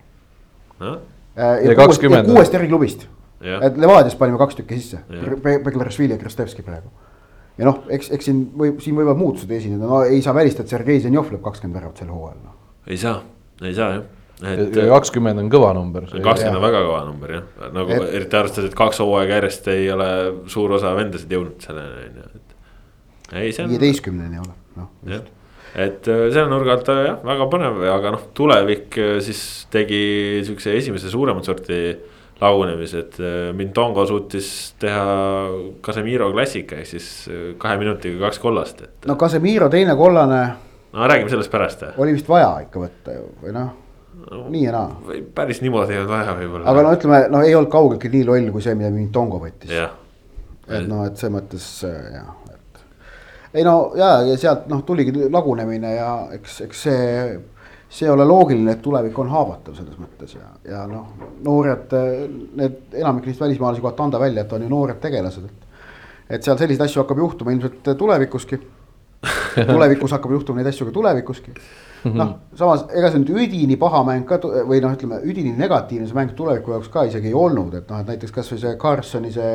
[0.82, 1.00] Noh,
[1.36, 3.06] Ja 20 kuuest eri klubist.
[3.42, 5.62] Et Levadias panime kaks tükki sisse, Jah.
[5.64, 6.90] Beglaršvili ja Krastevski praegu.
[7.58, 10.72] ja noh, eks, eks siin võib, siin võivad muutused esineda, no ei saa välistada, et
[10.72, 12.54] Sergei Zenjov lööb kakskümmend väravat sel hooajal noh.
[12.86, 13.18] ei saa,
[13.62, 16.06] ei saa jah, ja kakskümmend on kõva number.
[16.10, 19.90] kakskümmend on väga kõva number jah, nagu Et- eriti arvestades, et kaks hooaega järjest ei
[19.92, 20.08] ole
[20.50, 22.56] suur osa vendasid jõudnud selleni on ju, et.
[23.32, 23.70] ei, see on.
[23.70, 24.88] viieteistkümneni oleb, noh.
[25.74, 30.42] et äh, selle nurga alt äh, jah, väga põnev, aga noh, tulevik äh, siis tegi
[30.46, 31.82] siukse esimese suuremat sorti
[32.42, 35.06] lagunemise, et äh, Mintongo suutis teha
[35.84, 40.42] Casemiro klassika ehk siis äh, kahe minutiga kaks kollast, et no Casemiro teine kollane
[40.92, 41.84] no räägime sellest pärast.
[41.96, 43.70] oli vist vaja ikka võtta ju või noh,
[44.30, 45.16] nii ja naa.
[45.34, 46.68] päris niimoodi ei olnud vaja võib-olla.
[46.70, 49.72] aga no ütleme, no ei olnud kaugeltki nii loll kui see, mida Mintongo võttis.
[49.72, 49.94] jah,
[50.68, 52.82] et noh, et selles mõttes äh, jah, et
[53.60, 57.00] ei no ja, ja sealt noh, tuligi lagunemine ja eks, eks see,
[57.88, 61.12] see ei ole loogiline, et tulevik on haavatav selles mõttes ja, ja noh,
[61.44, 61.96] noored,
[62.58, 65.82] need enamik neist välismaalasi kohta anda välja, et on ju noored tegelased, et.
[66.38, 68.60] et seal selliseid asju hakkab juhtuma ilmselt tulevikuski.
[69.68, 71.52] tulevikus hakkab juhtuma neid asju ka tulevikuski.
[72.10, 76.16] noh, samas ega see nüüd üdini paha mäng ka või noh, ütleme üdini negatiivne see
[76.16, 79.52] mäng tuleviku jaoks ka isegi ei olnud, et noh, et näiteks kasvõi see Carsoni see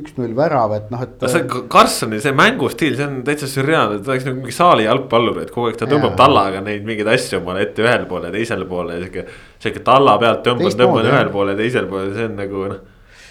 [0.00, 1.26] üks-null värav, et noh, et.
[1.30, 5.52] see Karlssoni see mängustiil, see on täitsa sürreaalne, ta oleks nagu mingi saali jalgpallur, et
[5.54, 8.98] kogu aeg ta tõmbab tallaga neid mingeid asju omale ette ühele poole ja teisele poole
[9.02, 9.28] sihuke.
[9.62, 10.98] sihuke talla pealt tõmban jah.
[11.12, 12.82] ühele poole ja teisele poole, see on nagu noh.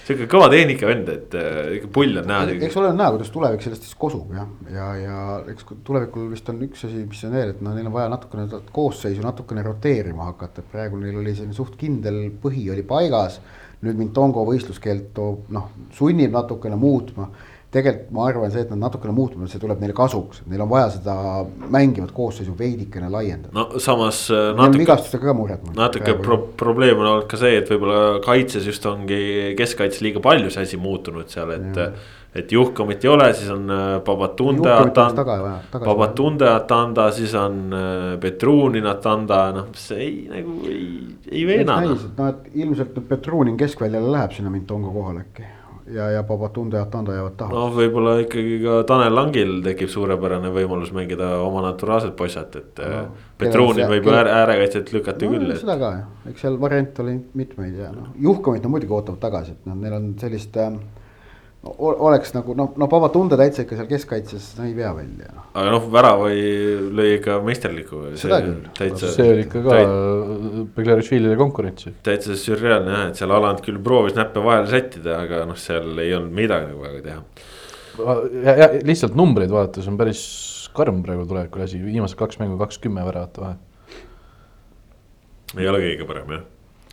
[0.04, 2.56] Sihuke kõva tehnika vend, et äh, ikka pull on näha.
[2.68, 5.20] eks ole näha, kuidas tulevik sellest siis kosub jah, ja, ja
[5.54, 8.12] eks kui tulevikul vist on üks asi, mis on veel, et noh, neil on vaja
[8.12, 13.40] natukene koosseisu natukene roteerima hakata, et praegu neil oli selline suht kindel põhi oli paigas.
[13.84, 17.28] nüüd Mintongo võistluskeeld toob noh, sunnib natukene muutma
[17.74, 20.90] tegelikult ma arvan, see, et nad natukene muutuvad, see tuleb neile kasuks, neil on vaja
[20.98, 21.16] seda
[21.74, 23.54] mängivat koosseisu veidikene laiendada.
[23.56, 25.70] no samas äh, natuke, vigastustega ka mured.
[25.78, 30.52] natuke pro probleem on olnud ka see, et võib-olla kaitses just ongi keskkaitses liiga palju
[30.54, 31.82] see asi muutunud seal, et.
[32.34, 33.68] et Juhkamit ei ole, siis on
[34.06, 35.86] Babatunde Juhkamit oleks Atan- taga vaja- tagasi vaja.
[35.86, 40.88] Babatunde Atanda, siis on äh, Petrunin Atanda, noh, see ei nagu ei,
[41.30, 45.46] ei veena et noh, et ilmselt Petrunin keskväljale läheb sinna Mintongo kohale äkki
[45.92, 50.52] ja, ja Babatunde ja Tanda jäävad taha noh, võib-olla ikkagi ka Tanel Langil tekib suurepärane
[50.54, 53.04] võimalus mängida oma naturaalset poissat, et no,
[53.42, 55.94] kellel see- võib ju ääre, äärekaitset lükata no, küll, seda ka
[56.32, 59.98] eks seal variante oli mitmeid ja noh, Juhkamit nad muidugi ootavad tagasi, et noh, neil
[60.00, 60.74] on sellist äh,.
[61.64, 65.46] Oleks nagu noh, no Babatunde täitsa ikka seal keskkaitses, no ei vea välja noh.
[65.56, 66.28] aga noh, värava
[66.98, 68.02] lõi ikka meisterliku.
[68.20, 68.98] Seda küll.
[69.00, 69.78] see oli ikka ka
[70.76, 71.96] Beglarishvilile konkurentsi.
[72.04, 76.12] täitsa sürreaalne jah, et seal Aland küll proovis näppe vahele sättida, aga noh, seal ei
[76.18, 77.20] olnud midagi nagu väga teha.
[78.44, 80.24] ja, ja lihtsalt numbreid vaadates on päris
[80.76, 83.60] karm praegu tulevikul asi, viimased kaks mängu kaks kümme väravat vahe.
[85.62, 86.50] ei ole kõige parem jah.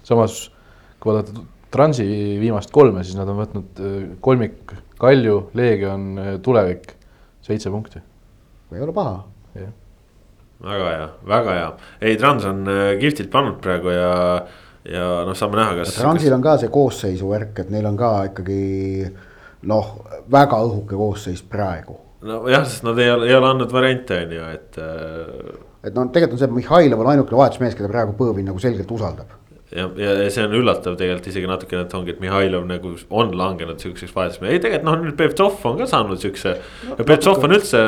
[0.06, 0.44] samas
[1.00, 2.06] kui vaadata Transi
[2.40, 6.08] viimast kolme, siis nad on võtnud äh, kolmik Kalju, Leegion,
[6.44, 6.90] Tulevik,
[7.46, 8.02] seitse punkti.
[8.74, 9.22] ei ole paha.
[10.60, 11.70] väga hea, väga hea,
[12.02, 14.12] ei Trans on äh, kihvtilt pannud praegu ja,
[14.84, 15.96] ja noh, saame näha, kas.
[15.96, 19.08] Transil on ka see koosseisu värk, et neil on ka ikkagi
[19.70, 19.96] noh,
[20.30, 24.46] väga õhuke koosseis praegu nojah, sest nad ei ole, ei ole andnud variante, on ju,
[24.52, 28.48] et äh, et noh, tegelikult on see, et Mihhailov on ainukene vahetusmees, keda praegu Põõvin
[28.50, 29.32] nagu selgelt usaldab.
[29.74, 33.82] ja, ja see on üllatav tegelikult isegi natukene, et ongi, et Mihhailov nagu on langenud
[33.82, 36.98] siukseks vahetusmeheks, ei tegelikult noh, nüüd Pevtsov on ka saanud siukse no,.
[36.98, 37.82] ja Pevtsov on üldse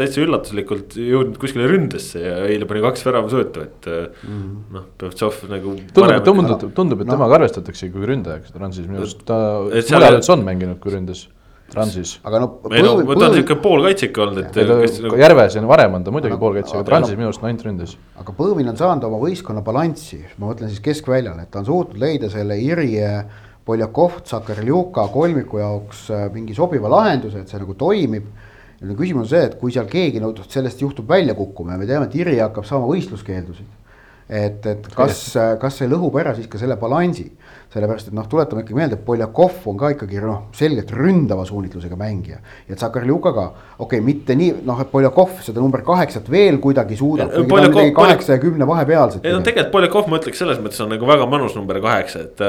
[0.00, 4.50] täitsa üllatuslikult jõudnud kuskile ründesse ja eile pani kaks väravasöötu, et mm..
[4.76, 5.76] noh, Pevtsov nagu.
[5.96, 10.36] tundub, et tundub, tundub, et temaga arvestatakse kui ründajaks Transis, minu arust ta mujal üldse
[10.36, 11.26] on mänginud kui ründes
[11.72, 12.18] Transis.
[12.22, 14.58] aga no ei no ta on siuke poolkaitse ikka olnud, et.
[14.68, 15.16] Nagu...
[15.18, 17.94] Järves ja varem on ta muidugi Aga- poolkaitse, aga Transis minu arust on ainult ründes.
[18.20, 22.00] aga Põõvin on saanud oma võistkonna balanssi, ma mõtlen siis keskväljal, et ta on suutnud
[22.00, 23.10] leida selle Irje,
[23.64, 28.26] Poljakov, Tsakarljuka kolmiku jaoks äh, mingi sobiva lahenduse, et see nagu toimib.
[28.80, 31.80] ja nüüd küsimus on see, et kui seal keegi no sellest juhtub välja kukkuma ja
[31.80, 33.83] me teame, et Irje hakkab saama võistluskeeldusid.
[34.28, 35.20] Et, et kas,
[35.60, 37.26] kas see lõhub ära siis ka selle balansi,
[37.74, 41.98] sellepärast et noh, tuletame ikkagi meelde, et Poljakov on ka ikkagi noh, selgelt ründava suunitlusega
[42.00, 42.38] mängija.
[42.68, 43.46] ja Tsakarljuka ka,
[43.78, 47.34] okei okay,, mitte nii noh, et Poljakov seda number kaheksat veel kuidagi suudab.
[47.96, 49.24] kaheksa ja kümne vahepealset.
[49.24, 52.40] ei no tegelikult Poljakov ma ütleks selles mõttes on nagu väga mõnus number kaheksa, et,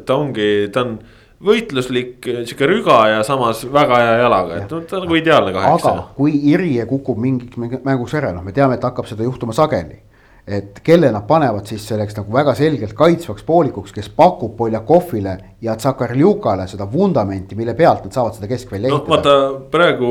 [0.00, 0.98] et ta ongi, ta on
[1.46, 5.92] võitluslik sihuke rüga ja samas väga hea jalaga, et no ta on nagu ideaalne kaheksa.
[5.92, 10.00] aga kui Irje kukub mingiks mänguks ära, noh, me teame, et hakkab seda juhtuma sageli
[10.46, 15.74] et kelle nad panevad siis selleks nagu väga selgelt kaitsvaks poolikuks, kes pakub Poljakovile ja
[15.74, 19.02] Tsakarljukale seda vundamenti, mille pealt nad saavad seda keskvälja ehitada.
[19.02, 20.10] noh, vaata praegu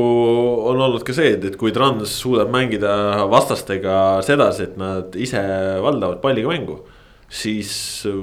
[0.68, 2.92] on olnud ka see, et, et kui Trans suudab mängida
[3.32, 5.40] vastastega sedasi, et nad ise
[5.82, 6.82] valdavad palliga mängu,
[7.32, 7.72] siis
[8.04, 8.20] äh,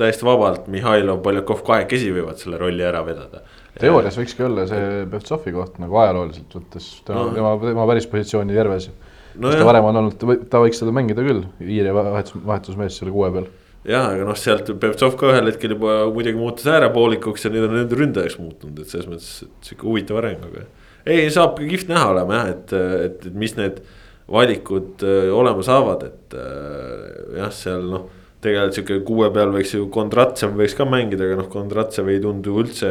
[0.00, 3.46] täiesti vabalt Mihhailov, Poljakov kahekesi võivad selle rolli ära vedada
[3.78, 8.54] teoorias võikski olla see Pevtsovi koht nagu ajalooliselt võttes, tema no., tema, tema päris positsiooni
[8.54, 8.90] järves
[9.38, 9.50] no.
[9.52, 13.50] ta varem on olnud, ta võiks seda mängida küll, Iiri vahetus, vahetusmees selle kuue peal.
[13.88, 17.76] jah, aga noh, sealt Pevtsov ka ühel hetkel juba muidugi muutus äärepoolikuks ja nüüd on
[17.80, 19.30] nende ründajaks muutunud, et selles mõttes
[19.66, 20.66] sihuke huvitav areng, aga.
[21.04, 23.82] ei, saab kihvt näha olema jah, et, et, et mis need
[24.30, 28.12] valikud äh, olema saavad, et äh, jah, seal noh
[28.44, 32.58] tegelikult sihuke kuue peal võiks ju Kondratsev võiks ka mängida, aga noh, Kondratsev ei tundu
[32.62, 32.90] üldse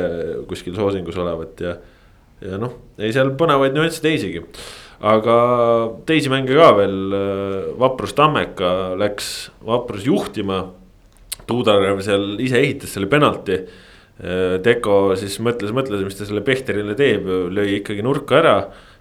[0.49, 1.75] kuskil soosingus olevat ja.
[2.43, 4.43] ja noh, ei seal põnevaid nüansse teisigi
[5.03, 5.37] aga
[6.07, 6.95] teisi mänge ka veel,
[7.79, 9.29] Vaprus Tammeka läks
[9.67, 10.63] Vaprus juhtima.
[11.43, 13.57] Tuudarev seal ise ehitas selle penalti.
[14.63, 18.57] Teko siis mõtles, mõtles, mis ta selle Pehterile teeb, lõi ikkagi nurka ära.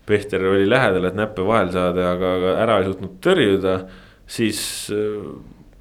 [0.08, 3.76] Pehter oli lähedal, et näppe vahel saada, aga ära ei suutnud tõrjuda.
[4.26, 4.90] siis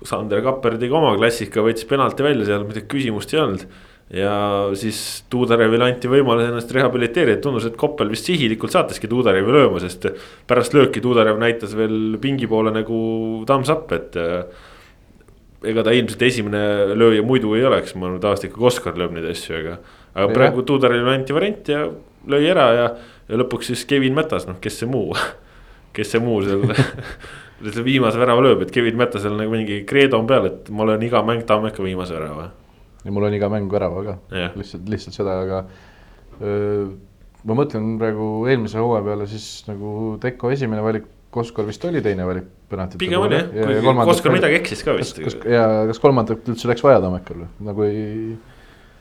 [0.05, 3.65] Sander Kapper tegi oma klassika, võttis penalti välja, seal midagi küsimust ei olnud
[4.11, 4.33] ja
[4.75, 4.97] siis
[5.31, 10.09] Tuudarevile anti võimalus ennast rehabiliteerida, tundus, et Koppel vist sihilikult saatiski Tuudarevi lööma, sest
[10.49, 12.99] pärast lööki Tuudarev näitas veel pingi poole nagu
[13.47, 14.19] thumbs up, et.
[14.19, 14.67] Äh,
[15.61, 19.27] ega ta ilmselt esimene lööja muidu ei oleks, ma arvan, tavaliselt ikka Oskar lööb neid
[19.29, 19.75] asju, aga.
[20.15, 20.33] aga ja.
[20.33, 21.83] praegu Tuudarevile anti variant ja
[22.33, 22.87] lõi ära ja,
[23.29, 25.13] ja lõpuks siis Kevin Mätas, noh, kes see muu
[25.95, 26.65] kes see muu seal
[27.61, 31.05] selle viimase värava lööb, et Kevin Mätasel nagu mingi kreedo on peal, et ma löön
[31.05, 32.49] iga mäng Tammeka viimase värava
[33.05, 35.63] ja mul on iga mäng värava ka yeah., lihtsalt, lihtsalt seda, aga
[36.41, 36.85] öö,
[37.47, 42.25] ma mõtlen praegu eelmise hooaja peale, siis nagu Teko esimene valik, Koskor vist oli teine
[42.27, 45.21] valik penaltite pigem oli jah, kuigi Koskor midagi eksis ka vist.
[45.47, 48.35] ja kas kolmandat üldse läks vaja Tammekal või, nagu ei.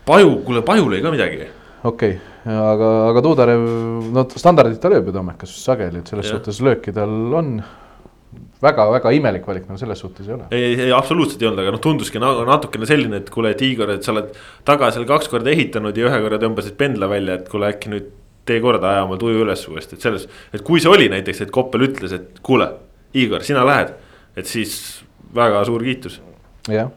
[0.06, 1.50] Paju, kuule Paju lõi ka midagi.
[1.82, 3.66] okei okay., aga, aga Tuudarev,
[4.14, 6.38] no standardit ta lööb ju Tammekas sageli, et selles ja.
[6.38, 7.58] suhtes lööki tal on
[8.62, 10.46] väga-väga imelik valik nagu selles suhtes ei ole.
[10.52, 14.04] ei, ei absoluutselt ei olnud, aga noh, tunduski natukene selline, et kuule, et Igor, et
[14.04, 14.34] sa oled
[14.68, 18.10] taga seal kaks korda ehitanud ja ühe korra tõmbasid pendla välja, et kuule, äkki nüüd
[18.48, 20.26] tee korda, aja oma tuju üles uuesti, et selles.
[20.52, 22.68] et kui see oli näiteks, et Koppel ütles, et kuule,
[23.16, 23.94] Igor, sina lähed,
[24.38, 24.74] et siis
[25.34, 26.20] väga suur kiitus.
[26.68, 26.92] jah,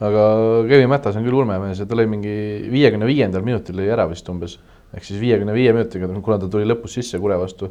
[0.00, 0.24] aga
[0.68, 2.34] Kevin Mätas on küll ulmemees ja ta lõi mingi
[2.72, 4.58] viiekümne viiendal minutil lõi ära vist umbes.
[4.90, 7.70] ehk siis viiekümne viie minutiga, kuna ta tuli lõpus sisse Kure vastu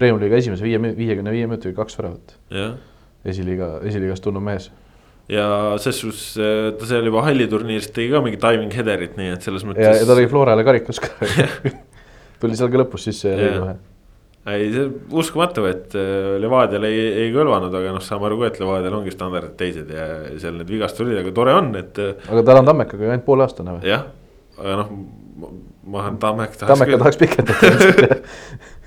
[0.00, 2.36] Premiumi liiga esimese viie, viiekümne viie minutiga kaks väravat.
[3.30, 4.70] esiliiga, esiliigas tulnud mees.
[5.30, 5.46] ja
[5.78, 6.24] ses suhtes
[6.80, 10.00] ta seal juba halliturniiris tegi ka mingi timing header'it, nii et selles mõttes.
[10.00, 11.12] ja, ta lõi Florale karikas ka
[12.40, 13.78] tuli seal ka lõpus sisse ja lõi kohe
[14.48, 14.86] ei, see
[15.20, 19.12] uskumatu, et äh, Levadial ei, ei kõlvanud, aga noh, saame aru ka, et Levadial ongi
[19.12, 20.06] standardid teised ja
[20.40, 22.00] seal need vigastused olid, aga tore on, et.
[22.00, 23.90] Äh, aga tal on Tammekaga ju ainult pooleaastane või?
[23.90, 24.06] jah,
[24.56, 24.94] aga noh,
[25.90, 26.72] ma arvan, Tammek tahaks.
[26.72, 28.20] Tammeka tahaks pikendada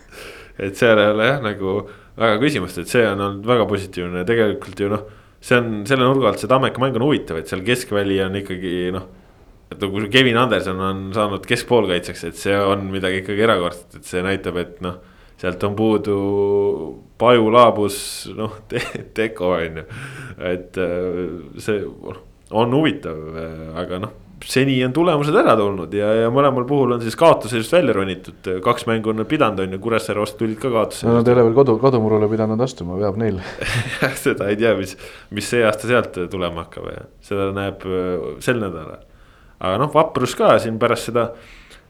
[0.60, 1.76] et seal ei ole jah, nagu
[2.20, 5.06] väga küsimust, et see on olnud väga positiivne tegelikult ju noh.
[5.44, 8.76] see on selle nurga alt see Tammeka mäng on huvitav, et seal keskväli on ikkagi
[8.96, 9.08] noh.
[9.74, 14.24] et nagu Kevin Anderson on saanud keskpoolkaitseks, et see on midagi ikkagi erakordset, et see
[14.26, 15.00] näitab, et noh.
[15.42, 16.18] sealt on puudu
[17.20, 17.98] Paju, Laabus,
[18.38, 18.84] noh te,
[19.18, 19.88] Teko on ju,
[20.54, 21.24] et äh,
[21.62, 21.82] see
[22.54, 23.24] on huvitav,
[23.82, 24.20] aga noh
[24.50, 28.88] seni on tulemused ära tulnud ja, ja mõlemal puhul on siis kaotusseisust välja ronitud, kaks
[28.90, 31.10] mängu on nad pidanud, on ju, Kuressaare vastu tulid ka kaotusseisust.
[31.10, 33.40] no nad ei ole veel kodu, kodumurule pidanud astuma, veab neil
[34.26, 34.98] seda ei tea, mis,
[35.34, 39.04] mis see aasta sealt tulema hakkab ja seda näeb äh, sel nädalal.
[39.60, 41.30] aga noh, vaprus ka siin pärast seda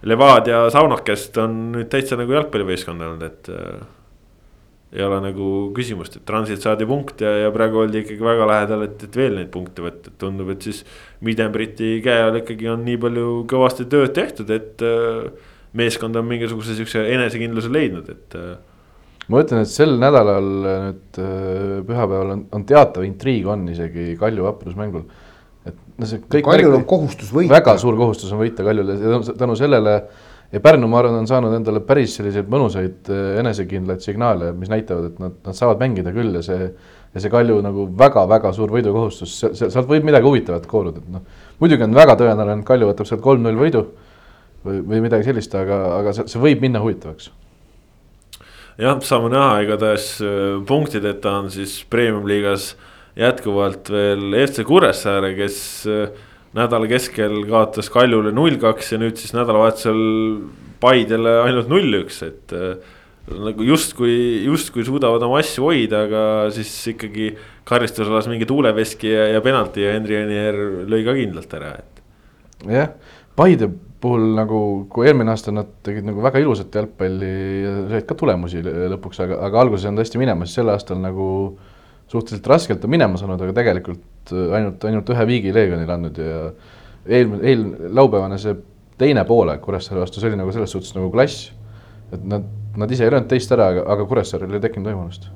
[0.04, 3.84] Levadia saunakest on nüüd täitsa nagu jalgpallivõistkond olnud, et äh,
[4.94, 8.84] ei ole nagu küsimust, et transilt saadi punkt ja, ja praegu oldi ikkagi väga lähedal,
[8.86, 10.84] et, et veel neid punkte võtta, et tundub, et siis.
[11.24, 16.76] Midembriti käe all ikkagi on nii palju kõvasti tööd tehtud, et äh, meeskond on mingisuguse
[16.78, 18.58] siukse enesekindluse leidnud, et äh,
[19.32, 24.46] ma ütlen, et sel nädalal nüüd äh, pühapäeval on, on teatav intriig on isegi Kalju
[24.50, 25.08] vaprusmängul.
[25.64, 26.44] et no see kõik.
[26.50, 27.56] Kaljul on kohustus võita.
[27.56, 29.96] väga suur kohustus on võita Kaljule ja tänu sellele
[30.54, 35.10] ja Pärnu, ma arvan, on saanud endale päris selliseid mõnusaid äh, enesekindlaid signaale, mis näitavad,
[35.10, 36.68] et nad, nad saavad mängida küll ja see,
[37.14, 41.46] ja see Kalju nagu väga-väga suur võidukohustus, sealt võib midagi huvitavat kooruda, et noh.
[41.62, 43.88] muidugi on väga tõenäoline, et Kalju võtab sealt kolm-null võidu
[44.66, 47.32] või, või midagi sellist, aga, aga see, see võib minna huvitavaks.
[48.82, 52.76] jah, saame näha, igatahes äh, punktideta on siis premium-liigas
[53.18, 55.58] jätkuvalt veel FC Kuressaare, kes
[55.90, 60.04] äh, nädala keskel kaotas Kaljule null-kaks ja nüüd siis nädalavahetusel
[60.84, 62.76] Paidele ainult null-üks, et äh,
[63.32, 66.24] nagu justkui, justkui suudavad oma asju hoida, aga
[66.54, 67.32] siis ikkagi
[67.68, 70.60] karistusalas mingi tuuleveski ja, ja penalti ja Henri Anier
[70.92, 72.04] lõi ka kindlalt ära, et.
[72.68, 72.94] jah,
[73.34, 73.72] Paide
[74.04, 74.60] puhul nagu,
[74.92, 77.30] kui eelmine aasta nad tegid nagu väga ilusat jalgpalli
[77.64, 81.28] ja said ka tulemusi lõpuks, aga, aga alguses on tõesti minemas, sel aastal nagu
[82.14, 86.38] suhteliselt raskelt on minema saanud, aga tegelikult ainult, ainult ühe viigi Leegionile andnud ja
[87.10, 88.56] eelmine, eel-, laupäevane see
[88.98, 91.52] teine poole Kuressaare vastu, see oli nagu selles suhtes nagu klass.
[92.14, 92.44] et nad,
[92.78, 95.30] nad ise ei löönud teist ära, aga, aga Kuressaarel ei tekkinud võimalust.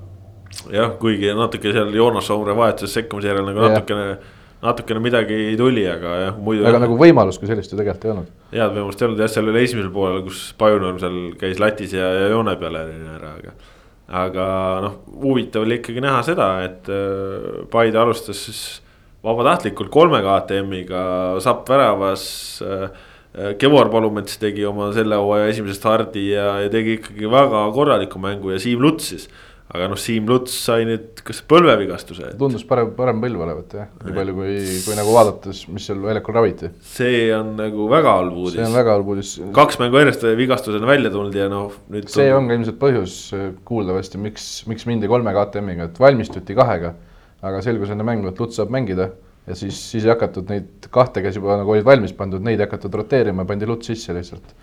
[0.74, 4.18] jah, kuigi natuke seal Joonas Soomre vahetuses sekkumise järel nagu natukene,
[4.62, 6.68] natukene midagi tuli, aga jah, muidu.
[6.70, 8.36] aga nagu võimalust kui sellist ju tegelikult ei olnud.
[8.54, 12.14] head võimalust ei olnud jah, seal oli esimesel poolel, kus Pajunurm seal käis latis ja,
[12.22, 12.86] ja joone peale
[13.18, 13.58] ära, aga.
[14.08, 14.48] Aga
[14.86, 18.62] noh, huvitav oli ikkagi näha seda, et äh, Paide alustas siis
[19.26, 21.02] vabatahtlikult kolmega ATM-iga
[21.44, 22.28] Sapp väravas
[22.64, 22.88] äh,
[23.38, 28.22] Äh, Kevvar Palumets tegi oma selle hooaja esimese stardi ja, ja tegi ikkagi väga korraliku
[28.22, 29.28] mängu ja Siim Luts siis.
[29.68, 32.38] Aga noh, Siim Luts sai nüüd kas põlvevigastuse et....
[32.40, 34.54] tundus parem, parem põlv olevat jah, nii palju kui,
[34.86, 36.72] kui nagu vaadates, mis seal väljakul raviti.
[36.88, 38.56] see on nagu väga halb uudis.
[38.56, 39.34] see on väga halb uudis.
[39.58, 42.08] kaks mängu järjest vigastusena välja tulnud ja noh, nüüd.
[42.14, 46.96] see on ka ilmselt põhjus äh, kuuldavasti, miks, miks mindi kolme KTM-iga, et valmistuti kahega.
[47.48, 49.12] aga selgus enne mängu, et Luts saab mängida
[49.48, 52.68] ja siis, siis ei hakatud neid kahte, kes juba nagu olid valmis pandud, neid ei
[52.68, 54.56] hakatud roteerima, pandi lutt sisse lihtsalt.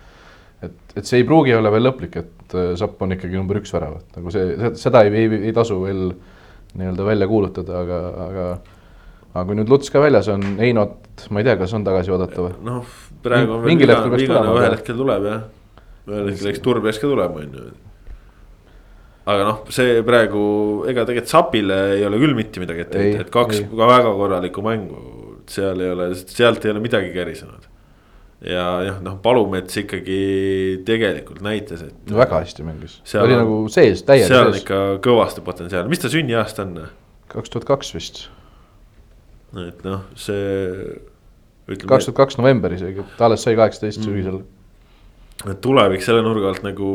[0.63, 3.73] Et, et see ei pruugi olla veel lõplik, et äh, Sapp on ikkagi number üks
[3.75, 6.07] värav, et nagu see, seda ei, ei, ei tasu veel
[6.75, 8.47] nii-öelda välja kuulutada, aga, aga
[9.35, 12.47] aga kui nüüd Luts ka väljas on, Einot, ma ei tea, kas on tagasi oodata
[12.47, 12.53] või?
[12.67, 12.93] noh,
[13.23, 15.41] praegu on veel vigane, vigane, ühel hetkel tuleb jah.
[16.07, 17.65] ühel hetkel eks Turbias ka tuleb, on ju
[19.25, 20.41] aga noh, see praegu,
[20.89, 23.69] ega tegelikult Sapile ei ole küll mitte midagi ette heita, et kaks ei.
[23.79, 24.99] väga korralikku mängu.
[25.49, 27.65] seal ei ole, sealt ei ole midagi kärisenud.
[28.43, 30.19] Ja jah, noh, Palumets ikkagi
[30.87, 31.95] tegelikult näitas, et.
[32.11, 34.35] no väga hästi mängis, oli on, nagu sees, täielikult sees.
[34.35, 36.81] seal on ikka kõvasti potentsiaali, mis ta sünniaasta on?
[37.31, 38.25] kaks tuhat kaks vist.
[39.65, 40.99] et noh, see.
[41.71, 44.09] kaks tuhat kaks november isegi, ta alles sai kaheksateist mm.
[44.09, 44.43] sügisel
[45.61, 46.89] tulevik selle nurga alt nagu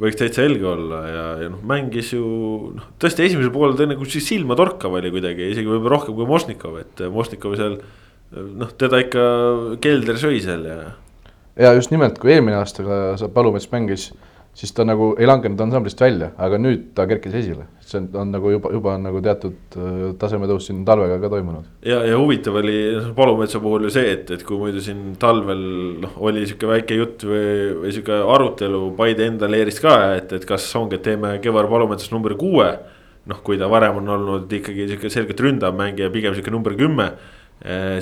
[0.00, 2.24] võiks täitsa helge olla ja, ja noh, mängis ju
[2.76, 7.02] noh, tõesti esimesel poolel ta nagu silmatorkav oli kuidagi, isegi võib-olla rohkem kui Mosnikov, et
[7.12, 7.78] Mosnikov seal.
[8.34, 9.26] Noh, teda ikka
[9.82, 10.78] kelder sõi seal ja.
[11.66, 14.10] ja just nimelt, kui eelmine aasta ka Palumets mängis
[14.56, 17.66] siis ta nagu ei langenud ansamblist välja, aga nüüd ta kerkis esile.
[17.86, 21.68] see on, on nagu juba, juba on nagu teatud äh, tasemetõus siin talvega ka toimunud.
[21.86, 22.78] ja, ja huvitav oli
[23.16, 25.62] Palumetsa puhul ju see, et, et kui muidu siin talvel
[26.02, 27.46] noh, oli sihuke väike jutt või,
[27.82, 32.14] või sihuke arutelu Paide enda leerist ka, et, et kas ongi, et teeme Kevar Palumetsast
[32.16, 32.72] number kuue.
[33.26, 37.12] noh, kui ta varem on olnud ikkagi sihuke selgelt ründav mängija, pigem sihuke number kümme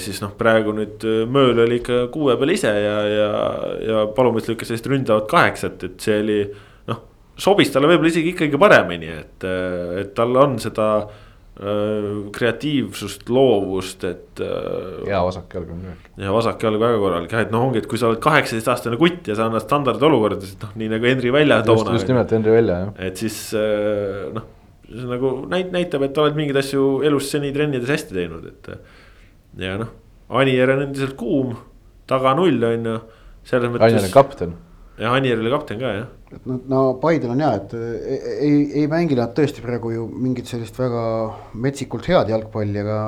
[0.02, 3.28] siis noh, praegu nüüd eh, Mööl oli ikka kuue peal ise ja, ja,
[3.86, 6.38] ja Palumets lükkas sellist ründavat kaheksat, et see oli.
[6.90, 7.04] noh,
[7.38, 10.88] sobis talle võib-olla isegi ikkagi paremini, et, eh, et tal on seda
[12.34, 15.92] kreatiivsust, loovust, et hea vasak jalg on ka.
[16.24, 19.30] ja vasak jalg väga korralik jah, et noh, ongi, et kui sa oled kaheksateistaastane kutt
[19.30, 21.94] ja sa annad standardolukordades, noh nii nagu Henri Välja toona.
[21.94, 22.90] just nimelt Henri Välja jah.
[23.06, 23.38] et siis
[24.34, 24.50] noh,
[24.88, 28.74] see nagu näit-, näitab, et oled mingeid asju elus seni trennides hästi teinud, et
[29.60, 29.92] ja noh,
[30.34, 31.54] Anier on endiselt kuum,
[32.10, 32.94] taga null on ju,
[33.46, 33.92] selles mõttes.
[33.92, 34.54] Anier on kapten.
[34.98, 36.08] ja Anier oli kapten ka jah.
[36.34, 40.08] et no, no Paidel on hea, et ei, ei, ei mängi nad tõesti praegu ju
[40.08, 41.04] mingit sellist väga
[41.66, 42.98] metsikult head jalgpalli, aga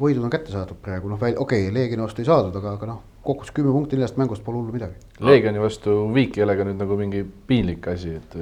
[0.00, 3.02] võidud on kätte saadud praegu noh, okei okay,, Leegioni vastu ei saadud, aga, aga noh,
[3.26, 5.00] kokku kümme punkti neljast mängust pole hullu midagi.
[5.26, 8.38] Leegioni vastu Viik ei ole ka nüüd nagu mingi piinlik asi, et.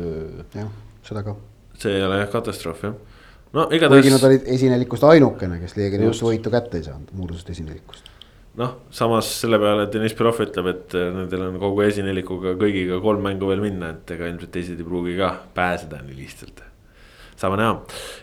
[0.59, 0.71] jah,
[1.07, 1.39] seda ka.
[1.81, 3.14] see ei ole jah katastroof jah
[3.55, 4.03] no igatahes.
[4.03, 8.13] kuigi nad olid esinelikust ainukene, kes Leegioni vastu võitu kätte ei saanud, muudusest esinelikust.
[8.61, 13.25] noh, samas selle peale Deniss Belov ütleb, et äh, nendel on kogu esinelikuga kõigiga kolm
[13.27, 16.65] mängu veel minna, et ega ilmselt teised ei pruugi ka pääseda nii lihtsalt
[17.39, 17.73] saame näha,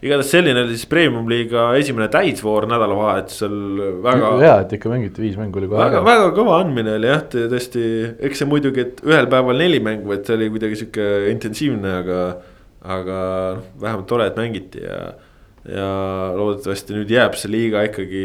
[0.06, 3.58] igatahes selline oli siis premium-liiga esimene täisvoor nädalavahetusel
[4.06, 4.30] väga.
[4.40, 7.84] hea, et ikka mängiti viis mängu oli kohe väga, väga kõva andmine oli jah, tõesti,
[8.30, 12.22] eks see muidugi, et ühel päeval neli mängu, et see oli kuidagi sihuke intensiivne, aga
[12.82, 13.18] aga
[13.58, 15.02] noh, vähemalt tore, et mängiti ja.
[15.70, 15.90] ja
[16.38, 18.24] loodetavasti nüüd jääb see liiga ikkagi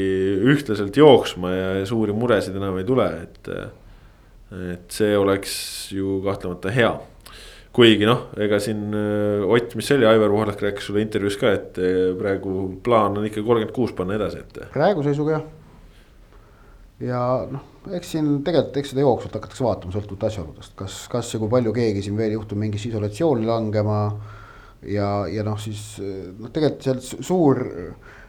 [0.54, 3.52] ühtlaselt jooksma ja suuri muresid enam ei tule, et.
[4.72, 5.52] et see oleks
[5.92, 6.94] ju kahtlemata hea.
[7.76, 11.52] kuigi noh, ega siin äh, Ott, mis see oli, Aivar Pohlak rääkis sulle intervjuus ka,
[11.52, 14.62] et äh, praegu plaan on ikka kolmkümmend kuus panna edasi, et.
[14.72, 15.44] praeguse seisuga jah.
[17.10, 21.42] ja noh, eks siin tegelikult, eks seda jooksvalt hakatakse vaatama, sõltuvalt asjaoludest, kas, kas ja
[21.42, 24.00] kui palju keegi siin veel juhtub mingisse isolatsiooni langema.
[24.90, 27.62] Ja, ja noh, siis noh, tegelikult seal suur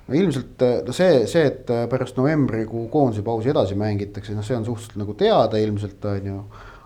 [0.07, 4.65] no ilmselt no see, see, et pärast novembrikuu koondise pausi edasi mängitakse, noh, see on
[4.67, 6.39] suhteliselt nagu teada ilmselt on ju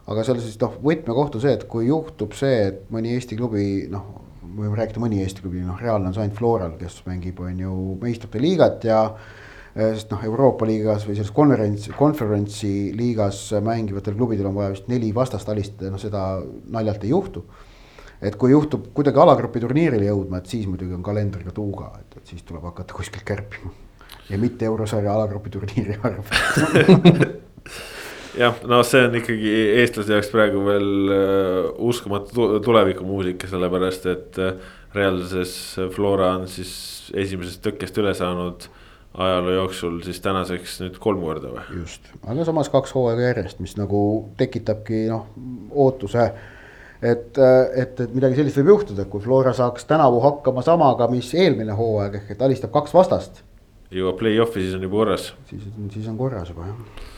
[0.09, 3.86] aga seal siis noh, võtmekoht on see, et kui juhtub see, et mõni Eesti klubi
[3.91, 4.07] noh,
[4.41, 7.78] võime rääkida mõni Eesti klubi, noh, reaalne on see ainult Floral, kes mängib, on ju,
[8.01, 14.49] meistrite liigat ja eh, sest noh, Euroopa liigas või selles konverents, konverentsi liigas mängivatel klubidel
[14.51, 16.26] on vaja vist neli vastast alistada, noh seda
[16.74, 17.45] naljalt ei juhtu.
[18.22, 22.34] Et kui juhtub kuidagi alagrupi turniirile jõudma, et siis muidugi on kalendriga tuuga, et, et
[22.34, 23.72] siis tuleb hakata kuskilt kärpima.
[24.30, 27.32] ja mitte eurosarja alagrupi turniiri arvelt
[28.41, 34.53] jah, no see on ikkagi eestlase jaoks praegu veel uh, uskumatu tulevikumuusika, sellepärast et uh,
[34.95, 35.57] reaalsuses
[35.95, 36.72] Flora on siis
[37.17, 38.69] esimesest tõkkest üle saanud
[39.13, 41.63] ajaloo jooksul siis tänaseks nüüd kolm korda või?
[41.82, 44.01] just, aga samas kaks hooaega järjest, mis nagu
[44.39, 45.28] tekitabki noh,
[45.72, 46.32] ootuse.
[47.02, 51.76] Et, et, et midagi sellist võib juhtuda, kui Flora saaks tänavu hakkama samaga, mis eelmine
[51.78, 53.43] hooaeg ehk et alistab kaks vastast.
[53.91, 55.34] jõuab play-off'i, siis on juba korras.
[55.49, 57.10] siis, siis on korras juba jah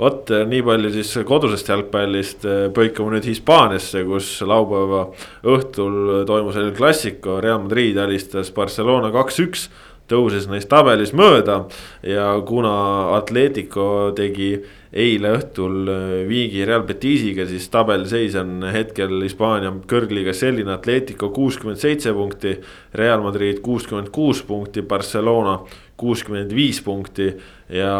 [0.00, 5.06] vot eh, nii palju siis kodusest jalgpallist, eh, põikame nüüd Hispaaniasse, kus laupäeva
[5.54, 9.68] õhtul toimus El Clasico, Real Madrid alistas Barcelona kaks-üks
[10.10, 11.64] tõuses neist tabelis mööda
[12.04, 12.74] ja kuna
[13.16, 14.56] Atletico tegi
[14.92, 21.80] eile õhtul eh, viigi Real Betisiga, siis tabeliseis on hetkel Hispaania kõrgliigas selline, Atletico kuuskümmend
[21.80, 22.58] seitse punkti.
[22.94, 25.62] Real Madrid kuuskümmend kuus punkti, Barcelona
[26.00, 27.30] kuuskümmend viis punkti
[27.72, 27.94] ja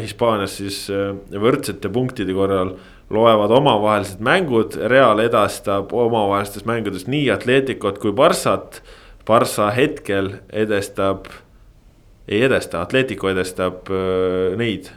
[0.00, 2.74] Hispaanias siis äh, võrdsete punktide korral
[3.12, 8.82] loevad omavahelised mängud, Real edastab omavahelistes mängudes nii Atleticot kui Barssat.
[9.22, 11.28] Barssa hetkel edestab,
[12.26, 14.90] ei edesta, Atletico edestab äh, neid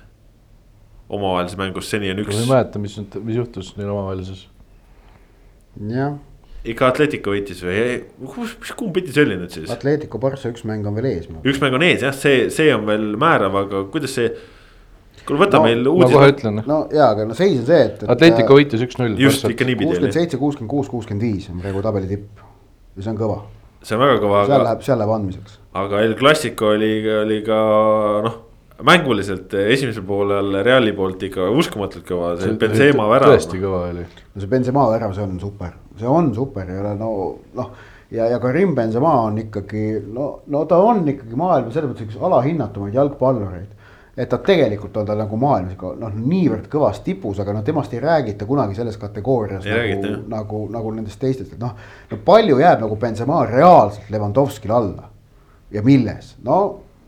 [1.10, 2.34] omavahelises mängus, seni on üks.
[2.34, 4.48] ma ei mäleta, mis, mis juhtus neil omavahelises.
[5.92, 6.16] jah
[6.72, 7.80] ikka Atletico võitis või,
[8.34, 9.70] kus, kumb pidi see oli nüüd siis?
[9.74, 11.28] Atletico Barca üks mäng on veel ees.
[11.46, 14.32] üks mäng on ees jah, see, see on veel määrav, aga kuidas see.
[15.26, 16.10] kuule, võta no, meil uudis.
[16.10, 16.64] ma kohe ütlen.
[16.70, 18.08] no jaa, aga no seis on see, et, et.
[18.16, 19.20] Atletico võitis üks-null.
[19.22, 19.94] just, ikka niipidi oli.
[19.94, 22.42] kuuskümmend seitse, kuuskümmend kuus, kuuskümmend viis on praegu tabeli tipp
[22.96, 23.38] ja see on kõva.
[23.86, 24.42] see on väga kõva.
[24.48, 24.68] seal aga...
[24.72, 25.62] läheb, seal läheb andmiseks.
[25.84, 26.92] aga El Clasico oli,
[27.22, 27.62] oli ka
[28.26, 28.42] noh
[28.84, 33.36] mänguliselt esimesel poolel Reali poolt ikka uskumatult kõva, see Benzema värav.
[33.36, 34.06] tõesti kõva oli.
[34.34, 37.12] no see Benzema värav, see on super see on super, ei ole no
[37.56, 37.72] noh.
[38.12, 42.20] ja, ja Karim Benzema on ikkagi no, no ta on ikkagi maailma selles mõttes üks
[42.22, 43.72] alahinnatumaid jalgpallureid
[44.16, 47.94] et ta tegelikult on ta nagu maailmas ikka noh, niivõrd kõvas tipus, aga noh, temast
[47.96, 51.76] ei räägita kunagi selles kategoorias ei nagu, räägita, nagu, nagu nendest teistest, et noh.
[52.12, 55.12] no palju jääb nagu Benzema reaalselt Levanovskile alla
[55.72, 56.60] ja milles, no,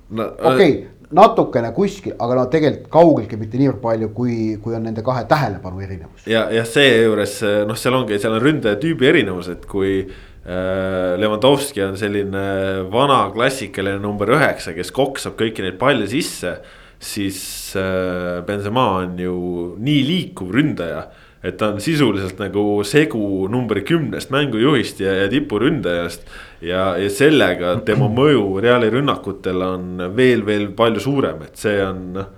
[0.09, 4.83] no okei okay, natukene kuskil, aga no tegelikult kaugeltki mitte niivõrd palju, kui, kui on
[4.89, 6.25] nende kahe tähelepanu erinevus.
[6.27, 11.85] ja, ja seejuures noh, seal ongi, seal on ründaja tüübi erinevus, et kui äh, Levanovski
[11.85, 12.43] on selline
[12.91, 16.57] vana klassikaline number üheksa, kes koksab kõiki neid palle sisse.
[16.99, 17.39] siis
[17.77, 19.37] äh, Benzema on ju
[19.79, 21.05] nii liikuv ründaja
[21.45, 26.25] et ta on sisuliselt nagu segu number kümnest mängujuhist ja, ja tipuründajast.
[26.61, 32.03] ja, ja sellega tema mõju Reali rünnakutel on veel, veel palju suurem, et see on
[32.17, 32.33] noh.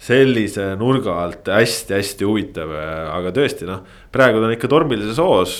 [0.00, 2.70] sellise nurga alt hästi-hästi huvitav,
[3.12, 3.82] aga tõesti noh,
[4.12, 5.58] praegu ta on ikka tormilises hoos,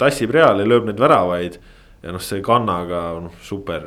[0.00, 1.58] tassib Reali, lööb neid väravaid
[2.02, 3.84] ja noh, see kannaga noh, super,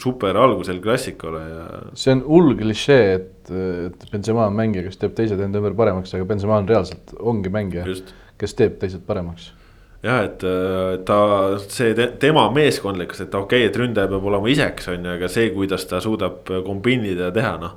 [0.00, 1.66] super algus El Clasicole ja.
[1.98, 6.14] see on hull klišee, et, et Benzema on mängija, kes teeb teised enda ümber paremaks,
[6.16, 7.84] aga Benzema on reaalselt, ongi mängija,
[8.40, 9.50] kes teeb teised paremaks.
[10.04, 10.46] jah, et
[11.08, 11.18] ta,
[11.66, 15.30] see te, tema meeskondlikkus, et okei okay,, et ründaja peab olema isekas, on ju, aga
[15.32, 17.76] see, kuidas ta suudab kombinida ja teha, noh.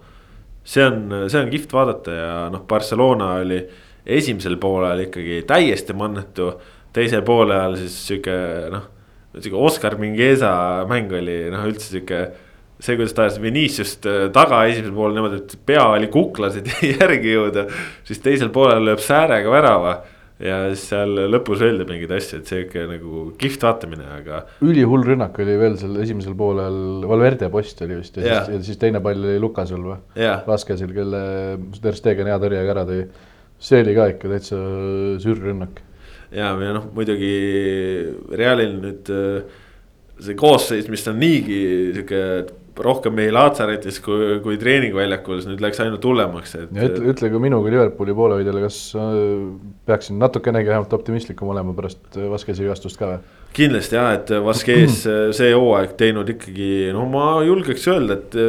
[0.64, 3.60] see on, see on kihvt vaadata ja noh, Barcelona oli
[4.08, 6.54] esimesel poolel ikkagi täiesti mannetu,
[6.96, 8.40] teisel poolel siis sihuke
[8.72, 8.90] noh
[9.40, 10.54] sihuke Oscar Mingueza
[10.90, 12.24] mäng oli noh, üldse sihuke.
[12.82, 16.72] see, kuidas ta ajas Viniciust äh, taga esimesel poolel niimoodi, et pea oli kuklas, et
[16.96, 17.68] järgi jõuda.
[18.08, 20.00] siis teisel poolel lööb säärega värava
[20.42, 24.42] ja siis seal lõpus öeldi mingeid asju, et sihuke nagu kihvt vaatamine, aga.
[24.66, 28.42] ülihull rünnak oli veel seal esimesel poolel, Valverde post oli vist ja, ja.
[28.48, 30.00] Siis, ja siis teine pall oli Lukasel või?
[30.48, 31.22] Vaskesil, kelle
[31.78, 33.06] Ter Stegen hea tõrjega ära tõi.
[33.62, 34.60] see oli ka ikka täitsa
[35.22, 35.86] sürrünnak
[36.32, 37.34] ja, ja noh, muidugi
[38.38, 39.60] Realil nüüd äh,
[40.22, 41.62] see koosseis, mis on niigi
[41.96, 42.24] sihuke
[42.82, 46.72] rohkem mehi laatsaretis kui, kui treeningväljakul, nüüd läks ainult hullemaks, et.
[46.72, 49.12] ütle, ütle ka minu kui Liverpooli poolehoidjale, kas äh,
[49.90, 53.22] peaksin natukenegi vähemalt optimistlikum olema pärast äh, Vaskesi vigastust ka või?
[53.52, 55.02] kindlasti jah, et Vaskes
[55.38, 58.40] see hooaeg teinud ikkagi, no ma julgeks öelda, et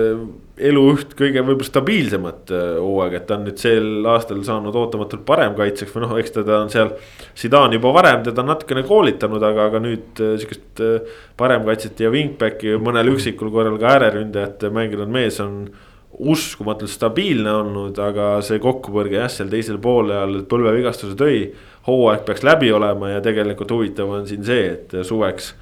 [0.69, 5.25] elu üht kõige võib-olla stabiilsemat äh, hooaega, et ta on nüüd sel aastal saanud ootamatult
[5.29, 6.93] parem kaitseks või noh, eks teda on seal.
[7.39, 12.77] Zidane juba varem teda natukene koolitanud, aga, aga nüüd äh, sihukest äh, paremkaitset ja wingback'i
[12.83, 15.65] mõnel üksikul korral ka ääreründajat mänginud mees on.
[16.13, 21.39] uskumatult stabiilne olnud, aga see kokkupõrge jah, seal teisel poolel põlvevigastuse tõi.
[21.87, 25.55] hooaeg peaks läbi olema ja tegelikult huvitav on siin see, et suveks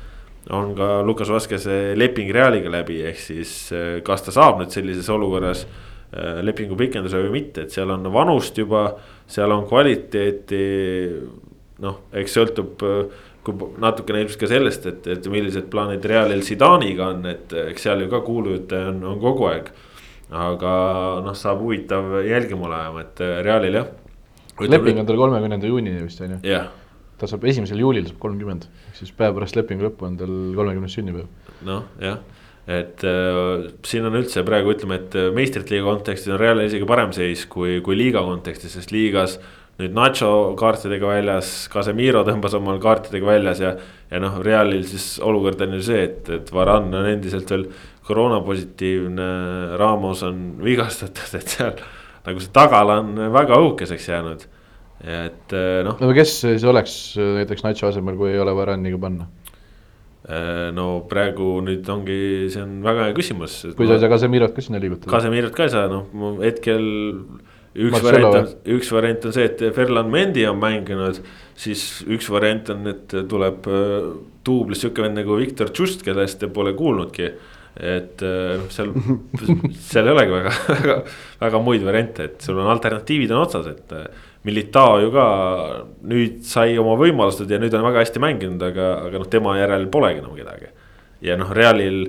[0.49, 5.09] on ka Lukas Vaskese leping Realiga läbi, ehk siis eh, kas ta saab nüüd sellises
[5.13, 8.87] olukorras eh, lepingu pikenduse või mitte, et seal on vanust juba,
[9.31, 10.65] seal on kvaliteeti.
[11.85, 17.13] noh, eks sõltub eh, kui natukene ilmselt ka sellest, et, et millised plaanid Realil Zidane'iga
[17.15, 19.73] on, et eks seal ju ka kuulujutte on, on kogu aeg.
[20.31, 20.75] aga
[21.25, 23.89] noh, saab huvitav jälgima olema, et Realil jah.
[24.61, 26.45] leping on tal kolmekümnenda juunini vist on ju?
[26.49, 26.71] jah
[27.21, 30.97] ta saab esimesel juulil saab kolmkümmend, ehk siis päev pärast lepingu lõppu on tal kolmekümnes
[30.97, 31.29] sünnipäev.
[31.69, 32.21] noh, jah,
[32.71, 36.89] et äh, siin on üldse praegu ütleme, et äh, meistrite liiga kontekstis on Realil isegi
[36.89, 39.39] parem seis kui, kui liiga kontekstis, sest liigas.
[39.81, 43.71] nüüd Nacho kaartidega väljas, Casemiro tõmbas omal kaartidega väljas ja,
[44.11, 47.65] ja noh, Realil siis olukord on ju see, et, et Varan on endiselt veel
[48.05, 49.29] koroonapositiivne,
[49.81, 51.81] Ramos on vigastatud, et seal
[52.27, 54.45] nagu see tagala on väga õhukeseks jäänud
[55.01, 55.97] et eh, noh.
[55.97, 59.29] no kes siis oleks eh, näiteks Nacho asemel, kui ei ole Varaniga panna?
[60.29, 62.19] Eh, no praegu nüüd ongi,
[62.53, 63.63] see on väga hea küsimus.
[63.79, 65.13] kui sa ei saa Kasemirot ka sinna liigutada.
[65.15, 66.85] Kasemirot ka ei saa, noh hetkel
[67.81, 71.23] üks variant on, üks variant on see, et Ferland Mendi on mänginud.
[71.57, 73.71] siis üks variant on, et tuleb
[74.45, 77.33] duublis sihuke vend nagu Viktor Tšust, kellest te pole kuulnudki.
[77.81, 78.91] et noh, seal,
[79.89, 80.97] seal ei olegi väga, väga,
[81.41, 83.95] väga muid variante, et sul on alternatiivid on otsas, et
[84.49, 85.25] Militao ju ka
[86.09, 89.85] nüüd sai oma võimalused ja nüüd on väga hästi mänginud, aga, aga noh, tema järel
[89.93, 90.71] polegi enam kedagi.
[91.27, 92.07] ja noh, Realil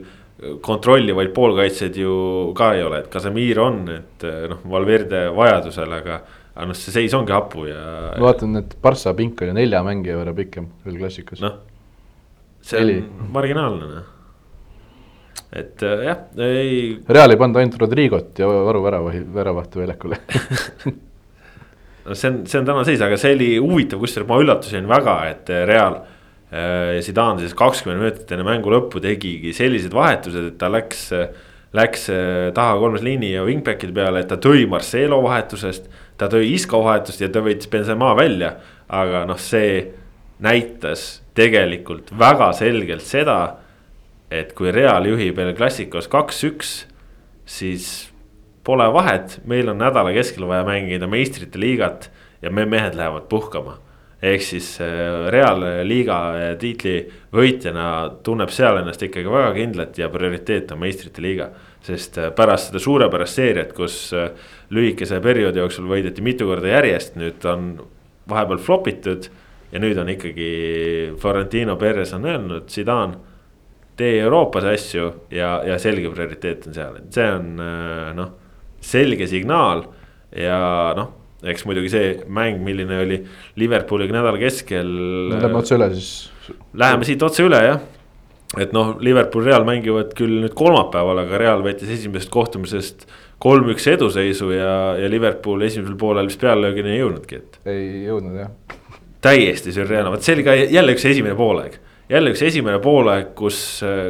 [0.64, 2.14] kontrollivaid poolkaitsjaid ju
[2.58, 6.22] ka ei ole, et Casemir on, et noh, Valverde vajadusel, aga.
[6.56, 7.84] aga noh, see seis ongi hapu ja.
[8.16, 11.44] ma vaatan, et Barca pink oli nelja mängija võrra pikem veel klassikas.
[11.44, 11.60] noh,
[12.64, 12.98] see Eli.
[13.04, 14.10] on marginaalne noh
[15.52, 17.00] et jah, ei.
[17.12, 20.20] Real ei pannud ainult Rodrigot ja Varu värava, väravahtu väljakule
[22.06, 25.16] no see on, see on täna seis, aga see oli huvitav, kusjuures ma üllatusin väga,
[25.32, 26.02] et eh, Real.
[26.52, 31.06] Eh, Zidane siis kakskümmend minutit enne mängu lõppu tegigi sellised vahetused, et ta läks,
[31.78, 35.88] läks eh, taha kolmes liini ja wingback'ide peale, et ta tõi Marcelo vahetusest.
[36.20, 38.56] ta tõi Isco vahetust ja ta võttis Benzema välja,
[38.92, 39.86] aga noh, see
[40.42, 43.58] näitas tegelikult väga selgelt seda.
[44.32, 46.86] et kui Real juhib El Clasicos kaks-üks,
[47.46, 48.11] siis
[48.72, 52.06] Pole vahet, meil on nädala keskel vaja mängida meistrite liigat
[52.40, 53.74] ja me mehed lähevad puhkama.
[54.24, 56.20] ehk siis äh, Real liiga
[56.60, 56.94] tiitli
[57.34, 57.86] võitjana
[58.24, 61.50] tunneb seal ennast ikkagi väga kindlalt ja prioriteet on meistrite liiga.
[61.84, 64.30] sest äh, pärast seda suurepärast seeriat, kus äh,
[64.70, 67.74] lühikese perioodi jooksul võideti mitu korda järjest, nüüd on
[68.30, 69.28] vahepeal flop itud.
[69.72, 70.52] ja nüüd on ikkagi
[71.20, 73.20] Florentino Perez on öelnud, Zidane
[73.98, 77.60] tee Euroopas asju ja, ja selge prioriteet on seal, et see on
[78.16, 78.38] noh
[78.82, 79.86] selge signaal
[80.38, 80.60] ja
[80.98, 83.22] noh, eks muidugi see mäng, milline oli
[83.62, 84.92] Liverpooliga nädala keskel.
[85.34, 86.12] Lähme otse üle siis.
[86.78, 87.82] Läheme siit otse üle jah
[88.60, 93.06] et noh, Liverpool, Real mängivad küll nüüd kolmapäeval, aga Real võttis esimesest kohtumisest
[93.42, 97.62] kolm-üks eduseisu ja, ja Liverpool esimesel poolel vist pealelöögini ei jõudnudki, et.
[97.72, 98.52] ei jõudnud jah.
[99.24, 101.80] täiesti sürreaalne, vot see oli ka jälle üks esimene poolaeg,
[102.12, 103.62] jälle üks esimene poolaeg, kus,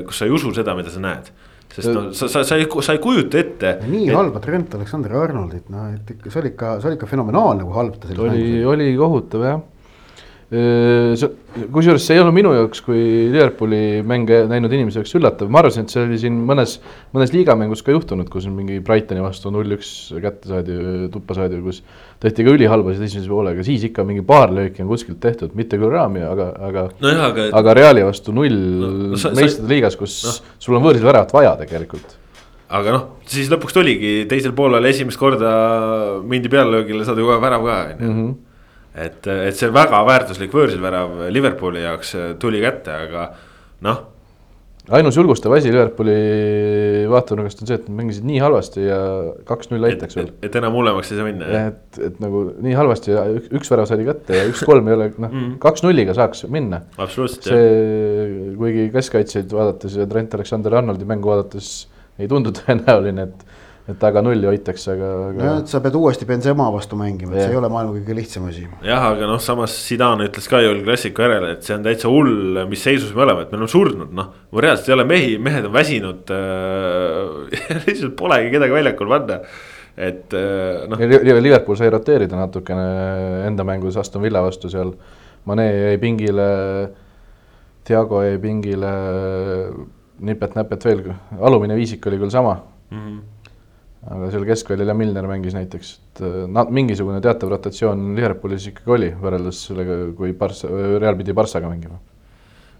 [0.07, 1.30] kus sa ei usu seda, mida sa näed
[1.76, 3.76] sest no sa, sa, sa ei, sa ei kujuta ette.
[3.88, 4.15] nii et...
[4.17, 7.99] halba Trent Alexander-Arnoldit, noh, et ikka see oli ikka, see oli ikka fenomenaalne, kui halb
[8.01, 8.11] ta.
[8.28, 9.61] oli, oli kohutav jah
[10.52, 12.99] kusjuures see ei olnud minu jaoks kui
[13.32, 16.74] Liverpooli mänge näinud inimese jaoks üllatav, ma arvasin, et see oli siin mõnes,
[17.16, 20.76] mõnes liigamängus ka juhtunud, kus mingi Brightoni vastu null-üks kätte saadi,
[21.14, 21.80] tuppa saadi, kus
[22.24, 25.93] tehti ka ülihalbasid esimese poolega, siis ikka mingi paar lööki on kuskilt tehtud, mitte küll
[25.95, 27.16] raami, aga, aga no.
[27.30, 30.38] aga, aga Reali vastu null no, no, meistrite liigas, kus no.
[30.60, 32.20] sul on võõrsil väravat vaja tegelikult
[32.76, 35.56] aga noh, siis lõpuks tuligi teisel poolel esimest korda
[36.28, 38.39] mindi pealelöögile, saadi kohe värav ka on ju mhm
[38.96, 43.28] et, et see väga väärtuslik võõrsilvärav Liverpooli jaoks äh, tuli kätte, aga
[43.88, 44.02] noh.
[44.92, 46.16] ainus julgustav asi Liverpooli
[47.12, 49.00] vaatenurgast on see, et nad mängisid nii halvasti ja
[49.48, 50.34] kaks-null aitaks veel.
[50.44, 51.64] et enam hullemaks ei saa minna.
[51.70, 55.10] et, et nagu nii halvasti ja üks, üks värav saadi kätte ja üks-kolm ei ole,
[55.16, 55.56] noh mm.
[55.64, 56.84] kaks-nulliga saaks minna.
[56.98, 57.48] absoluutselt.
[57.48, 61.72] see, kuigi keskkaitsjaid vaadates ja Trent Alexander-Arnoldi mängu vaadates
[62.20, 63.48] ei tundu tõenäoline, et,
[63.90, 67.48] et taga nulli hoitakse, aga, aga no et sa pead uuesti Benzema vastu mängima, et
[67.48, 68.68] see ei ole maailma kõige lihtsam asi.
[68.86, 72.62] jah, aga noh, samas Zidane ütles ka ju klassiku järel, et see on täitsa hull,
[72.70, 74.30] mis seisus me oleme, et me oleme surnud, noh.
[74.54, 77.82] reaalselt ei ole mehi, mehed on väsinud äh.
[77.88, 79.40] lihtsalt polegi kedagi väljakul panna.
[79.98, 81.02] et äh, noh,
[81.42, 82.88] Liverpool sai roteerida natukene
[83.50, 84.94] enda mängus Aston Villa vastu seal.
[85.50, 86.46] Mane jäi pingile,
[87.88, 88.92] Thiago jäi pingile,
[90.22, 91.06] nipet-näpet veel,
[91.42, 92.60] alumine viisik oli küll sama,
[92.94, 93.22] mhm.
[94.10, 98.95] Aga seal keskväljal ja Milner mängis näiteks, et äh, na-, mingisugune teatav rotatsioon Liverpoolis ikkagi
[98.97, 101.99] oli võrreldes sellega, kui Barca, Real pidi Barcaga mängima.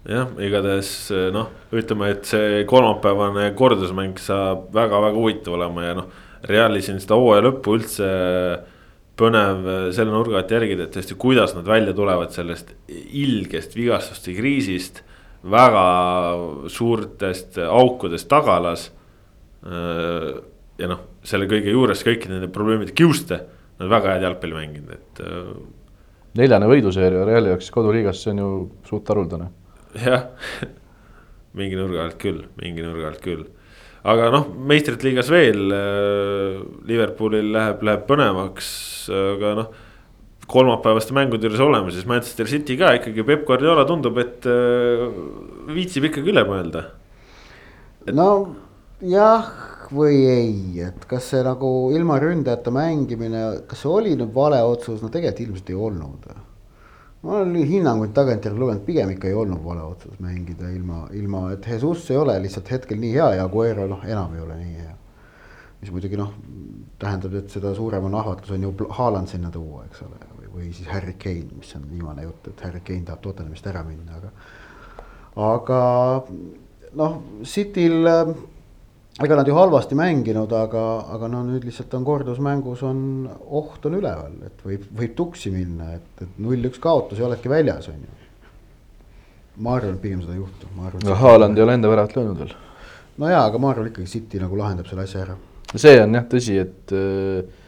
[0.08, 0.90] jah, igatahes
[1.34, 6.12] noh, ütleme, et see kolmapäevane kordusmäng saab väga-väga huvitav olema ja noh.
[6.42, 8.06] Reali siin seda hooaja lõppu üldse
[9.18, 15.02] põnev selle nurga alt jälgida, et tõesti, kuidas nad välja tulevad sellest ilgest vigastuste kriisist.
[15.42, 15.86] väga
[16.70, 18.90] suurtest aukudest tagalas.
[20.82, 23.38] Ja noh, selle kõige juures kõikide nende probleemide kiuste,
[23.78, 25.50] nad väga head jalgpalli mänginud, et äh,
[26.38, 28.52] neljane võiduseeria Reali jaoks koduliigas, see on ju
[28.88, 29.50] suht haruldane.
[30.02, 30.28] jah,
[31.58, 33.46] mingi nurga alt küll, mingi nurga alt küll.
[34.08, 36.58] aga noh, meistrite liigas veel äh,
[36.90, 38.68] Liverpoolil läheb, läheb põnevaks,
[39.12, 39.72] aga noh.
[40.52, 45.06] kolmapäevaste mängude juures oleme, siis Manchester City ka ikkagi Peep Guardiola tundub, et äh,
[45.70, 46.88] viitsib ikkagi üle mõelda.
[48.10, 48.32] no
[49.02, 49.46] jah
[49.92, 55.02] või ei, et kas see nagu ilma ründajata mängimine, kas see oli nüüd vale otsus,
[55.02, 56.32] no tegelikult ilmselt ei olnud.
[57.22, 61.66] ma olen hinnanguid tagantjärgi lugenud, pigem ikka ei olnud vale otsus mängida ilma, ilma, et
[61.66, 64.96] Jesus ei ole lihtsalt hetkel nii hea ja Aguero noh, enam ei ole nii hea.
[65.82, 66.32] mis muidugi noh,
[66.98, 70.72] tähendab, et seda suurem on ahvatlus on ju Haaland sinna tuua, eks ole, või, või
[70.72, 74.30] siis Harry Kane, mis on viimane jutt, et Harry Kane tahab Tottenhamist ära minna, aga
[75.48, 75.80] aga
[76.98, 78.06] noh, Cityl
[79.26, 80.82] ega nad ju halvasti mänginud, aga,
[81.14, 82.98] aga no nüüd lihtsalt on kordusmängus on
[83.28, 87.88] oht on üleval, et võib, võib tuksi minna, et, et null-üks kaotus ja oledki väljas,
[87.92, 88.20] on ju.
[89.62, 91.06] ma arvan, et pigem seda ei juhtu, ma arvan.
[91.06, 92.54] aga Haaland ei ole enda väravat löönud veel.
[93.18, 95.36] no jaa, aga ma arvan ikkagi City nagu lahendab selle asja ära.
[95.74, 97.60] see on jah tõsi, et äh,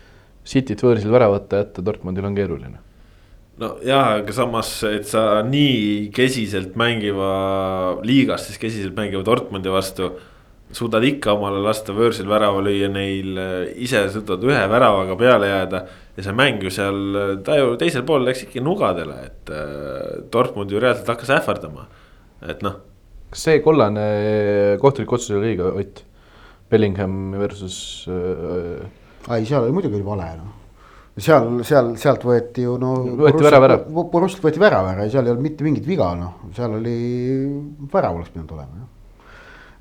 [0.45, 2.79] Cityt võõrsil väravata jätta Dortmundil on keeruline.
[3.63, 7.31] no jaa, aga samas, et sa nii kesiselt mängiva,
[8.05, 10.13] liigas siis kesiselt mängiva Dortmundi vastu.
[10.73, 13.53] Suudad ikka omale lasta võõrsil värava lüüa, neil äh,
[13.85, 15.85] ise suudad ühe väravaga peale jääda.
[16.17, 16.99] ja see mäng ju seal,
[17.45, 21.87] ta ju teisel pool läks ikka nugadele, et äh, Dortmund ju reaalselt hakkas ähvardama.
[22.43, 22.81] et noh,
[23.31, 24.09] kas see kollane
[24.81, 26.05] kohtulik otsus oli õige, Ott?
[26.71, 30.55] Bellingham versus äh, ei, seal oli muidugi vale noh.
[31.19, 32.97] seal, seal, sealt võeti ju no.
[33.21, 33.79] Võeti värav ära.
[33.85, 36.97] Borussilt võeti värav ära ja seal ei olnud mitte mingit viga noh, seal oli,
[37.93, 38.94] värav oleks pidanud olema jah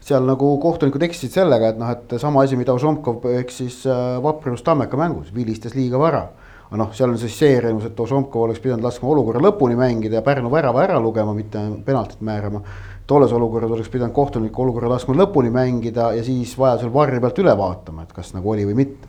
[0.03, 4.63] seal nagu kohtunikud eksisid sellega, et noh, et sama asi, mida Ožomkov eksis äh, Vaprus
[4.65, 6.25] Tammeka mängus, vilistas liiga vara.
[6.67, 10.19] aga noh, seal on siis see erinevus, et Ožomkov oleks pidanud laskma olukorra lõpuni mängida
[10.19, 12.61] ja Pärnu värava ära lugema, mitte penaltit määrama.
[13.07, 17.57] tolles olukorras oleks pidanud kohtunik olukorra laskma lõpuni mängida ja siis vajadusel varri pealt üle
[17.57, 19.07] vaatama, et kas nagu oli või mitte.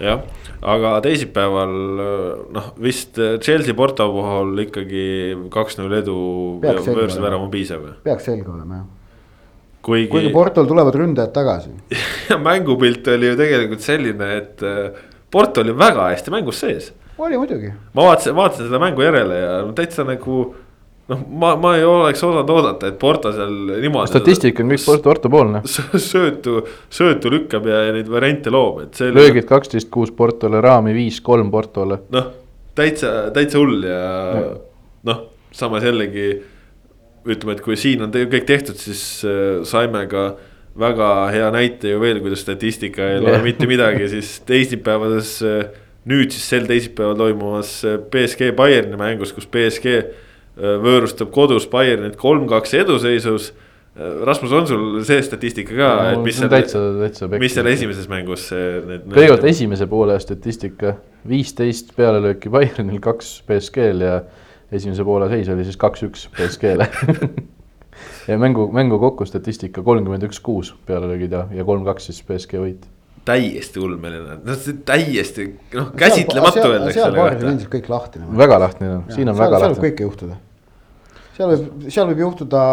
[0.00, 0.24] jah,
[0.64, 1.74] aga teisipäeval
[2.54, 5.06] noh, vist Chelsea Porto puhul ikkagi
[5.52, 6.18] kaks-null edu
[6.64, 7.86] ja värav on piisav.
[8.06, 8.88] peaks selge olema jah.
[9.84, 11.74] kuigi, kuigi Portol tulevad ründajad tagasi.
[12.48, 16.92] mängupilt oli ju tegelikult selline, et äh, Porto oli väga hästi mängus sees.
[17.18, 17.72] oli muidugi.
[17.94, 20.54] ma vaatasin, vaatasin seda mängu järele ja täitsa nagu
[21.10, 23.52] noh, ma, ma ei oleks osanud oodata, et Porto seal
[23.82, 24.10] niimoodi.
[24.12, 25.60] statistika on kõik Porto, Porto poolne.
[26.10, 30.96] söötu, söötu lükkab ja, ja neid variante loob, et see löögid kaksteist, kuus Portole, raami
[30.96, 32.00] viis, kolm Portole.
[32.14, 32.32] noh,
[32.78, 34.00] täitsa, täitsa hull ja
[35.10, 35.22] noh,
[35.54, 36.28] samas jällegi
[37.24, 40.34] ütleme, et kui siin on te- kõik tehtud, siis äh, saime ka
[40.80, 45.38] väga hea näite ju veel, kuidas statistika ei loe mitte midagi, siis teisipäevades.
[46.04, 50.24] nüüd siis sel teisipäeval toimuvas äh, BSG Bayerni mängus, kus BSG äh,
[50.56, 53.52] võõrustab kodus Bayernit kolm-kaks eduseisus.
[53.94, 59.04] Rasmus, on sul see statistika ka, et mis seal, mis seal esimeses mängus need.
[59.06, 60.96] kõigepealt esimese poole statistika,
[61.30, 64.16] viisteist pealelööki Bayernil, kaks BSG-l ja
[64.74, 66.88] esimese poole seis oli siis kaks-üks BSG-le.
[68.30, 72.90] ja mängu, mängu kokku statistika kolmkümmend üks, kuus pealelöögid ja, ja kolm-kaks siis BSG võit.
[73.24, 77.54] Täiesti ulmeline, noh see täiesti noh käsitlematu öelda, eks seal ole paaris on.
[77.54, 78.24] endiselt kõik lahti.
[78.42, 79.88] väga lahtine, siin on väga seal võib lahtine.
[79.88, 80.36] kõike juhtuda.
[81.38, 82.64] seal võib, seal võib juhtuda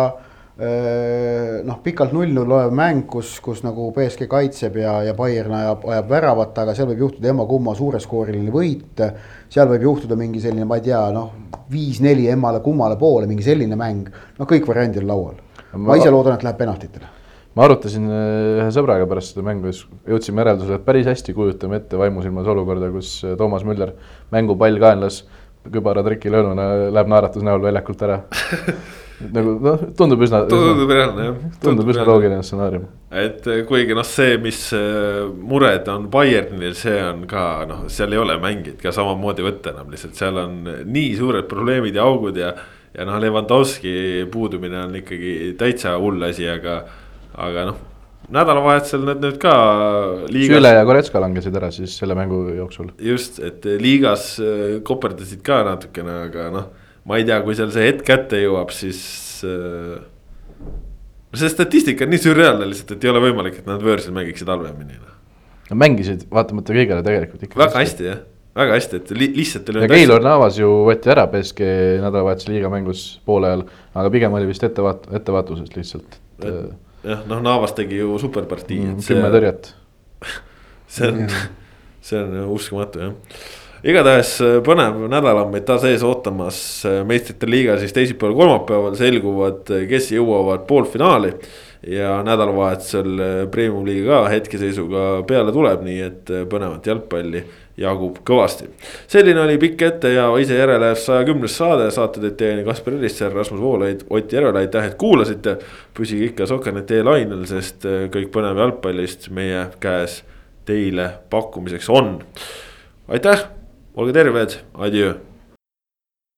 [0.61, 5.87] öö, noh, pikalt null-null olev mäng, kus, kus nagu BSG kaitseb ja, ja Bayern ajab,
[5.93, 9.05] ajab väravat, aga seal võib juhtuda ema-kumma suureskooriline võit.
[9.51, 11.31] seal võib juhtuda mingi selline, ma ei tea, noh,
[11.71, 14.11] viis-neli emmale-kummale poole, mingi selline mäng.
[14.37, 15.41] noh, kõik variandid on laual.
[15.79, 17.20] ma ise loodan, et läheb penaltitele.
[17.55, 21.81] Ma arutasin äh, ühe sõbraga pärast seda mängu siis jõudsime järeldusele, et päris hästi kujutame
[21.81, 23.95] ette vaimusilmas olukorda, kus äh, Toomas Müller
[24.31, 25.25] mängupall kaenlas,
[25.71, 28.21] kübaratriki löönuna läheb naeratus näol väljakult ära
[29.35, 30.39] nagu noh, tundub üsna.
[30.49, 31.35] tundub reaalne jah.
[31.61, 32.87] tundub üsna loogiline stsenaarium.
[33.11, 34.63] et eh, kuigi noh, see, mis
[35.37, 39.91] mured on Bayernil, see on ka noh, seal ei ole mängijat ka samamoodi võtta enam
[39.93, 40.57] lihtsalt seal on
[40.87, 42.55] nii suured probleemid ja augud ja.
[42.95, 43.93] ja noh, Levanovski
[44.31, 46.81] puudumine on ikkagi täitsa hull asi, aga,
[47.37, 47.87] aga noh
[48.31, 49.53] nädalavahetusel nad nüüd ka
[50.31, 50.53] liigas....
[50.55, 52.93] Süle ja Goretska langesid ära siis selle mängu jooksul.
[53.03, 56.69] just, et liigas eh, koperdasid ka natukene, aga noh
[57.07, 58.99] ma ei tea, kui seal see hetk kätte jõuab, siis
[59.47, 60.01] äh,.
[61.37, 64.99] see statistika on nii sürreaalne lihtsalt, et ei ole võimalik, et nad võõrsil mängiksid halvemini.
[64.99, 65.15] Noh.
[65.71, 67.61] Nad mängisid vaatamata kõigele tegelikult ikka.
[67.63, 68.21] väga hästi jah,
[68.59, 69.73] väga hästi, et li lihtsalt.
[69.81, 74.49] ja Keilor Navas ju võeti ära BSG nädalavahetuse liiga mängus poole ajal, aga pigem oli
[74.51, 76.19] vist ettevaat-, ettevaatusest lihtsalt.
[77.03, 79.01] Jah, noh Navas tegi ju superpartii mm,.
[79.07, 79.73] kümme tõrjet
[80.93, 81.25] see on,
[82.01, 83.17] see on uskumatu jah
[83.81, 88.97] igatahes äh, põnev nädal on meid taas ees ootamas äh, meistrite liiga siis teisipäeval, kolmapäeval
[88.99, 91.33] selguvad, äh, kes jõuavad poolfinaali.
[91.81, 97.41] ja nädalavahetusel premium liiga ka hetkeseisuga peale tuleb, nii et põnevat jalgpalli
[97.81, 98.69] jagub kõvasti.
[99.11, 103.33] selline oli pikk ette ja ise järele saja kümnes saade, saate teid teieni Kaspar Elisser,
[103.33, 105.57] Rasmus Voolaid, Ott Järvela, aitäh, et kuulasite.
[105.93, 110.21] püsige ikka Soker.ee lainel, sest kõik põnev jalgpallist meie käes
[110.65, 112.19] teile pakkumiseks on.
[113.07, 113.47] aitäh
[113.95, 115.30] olge terved, adjöö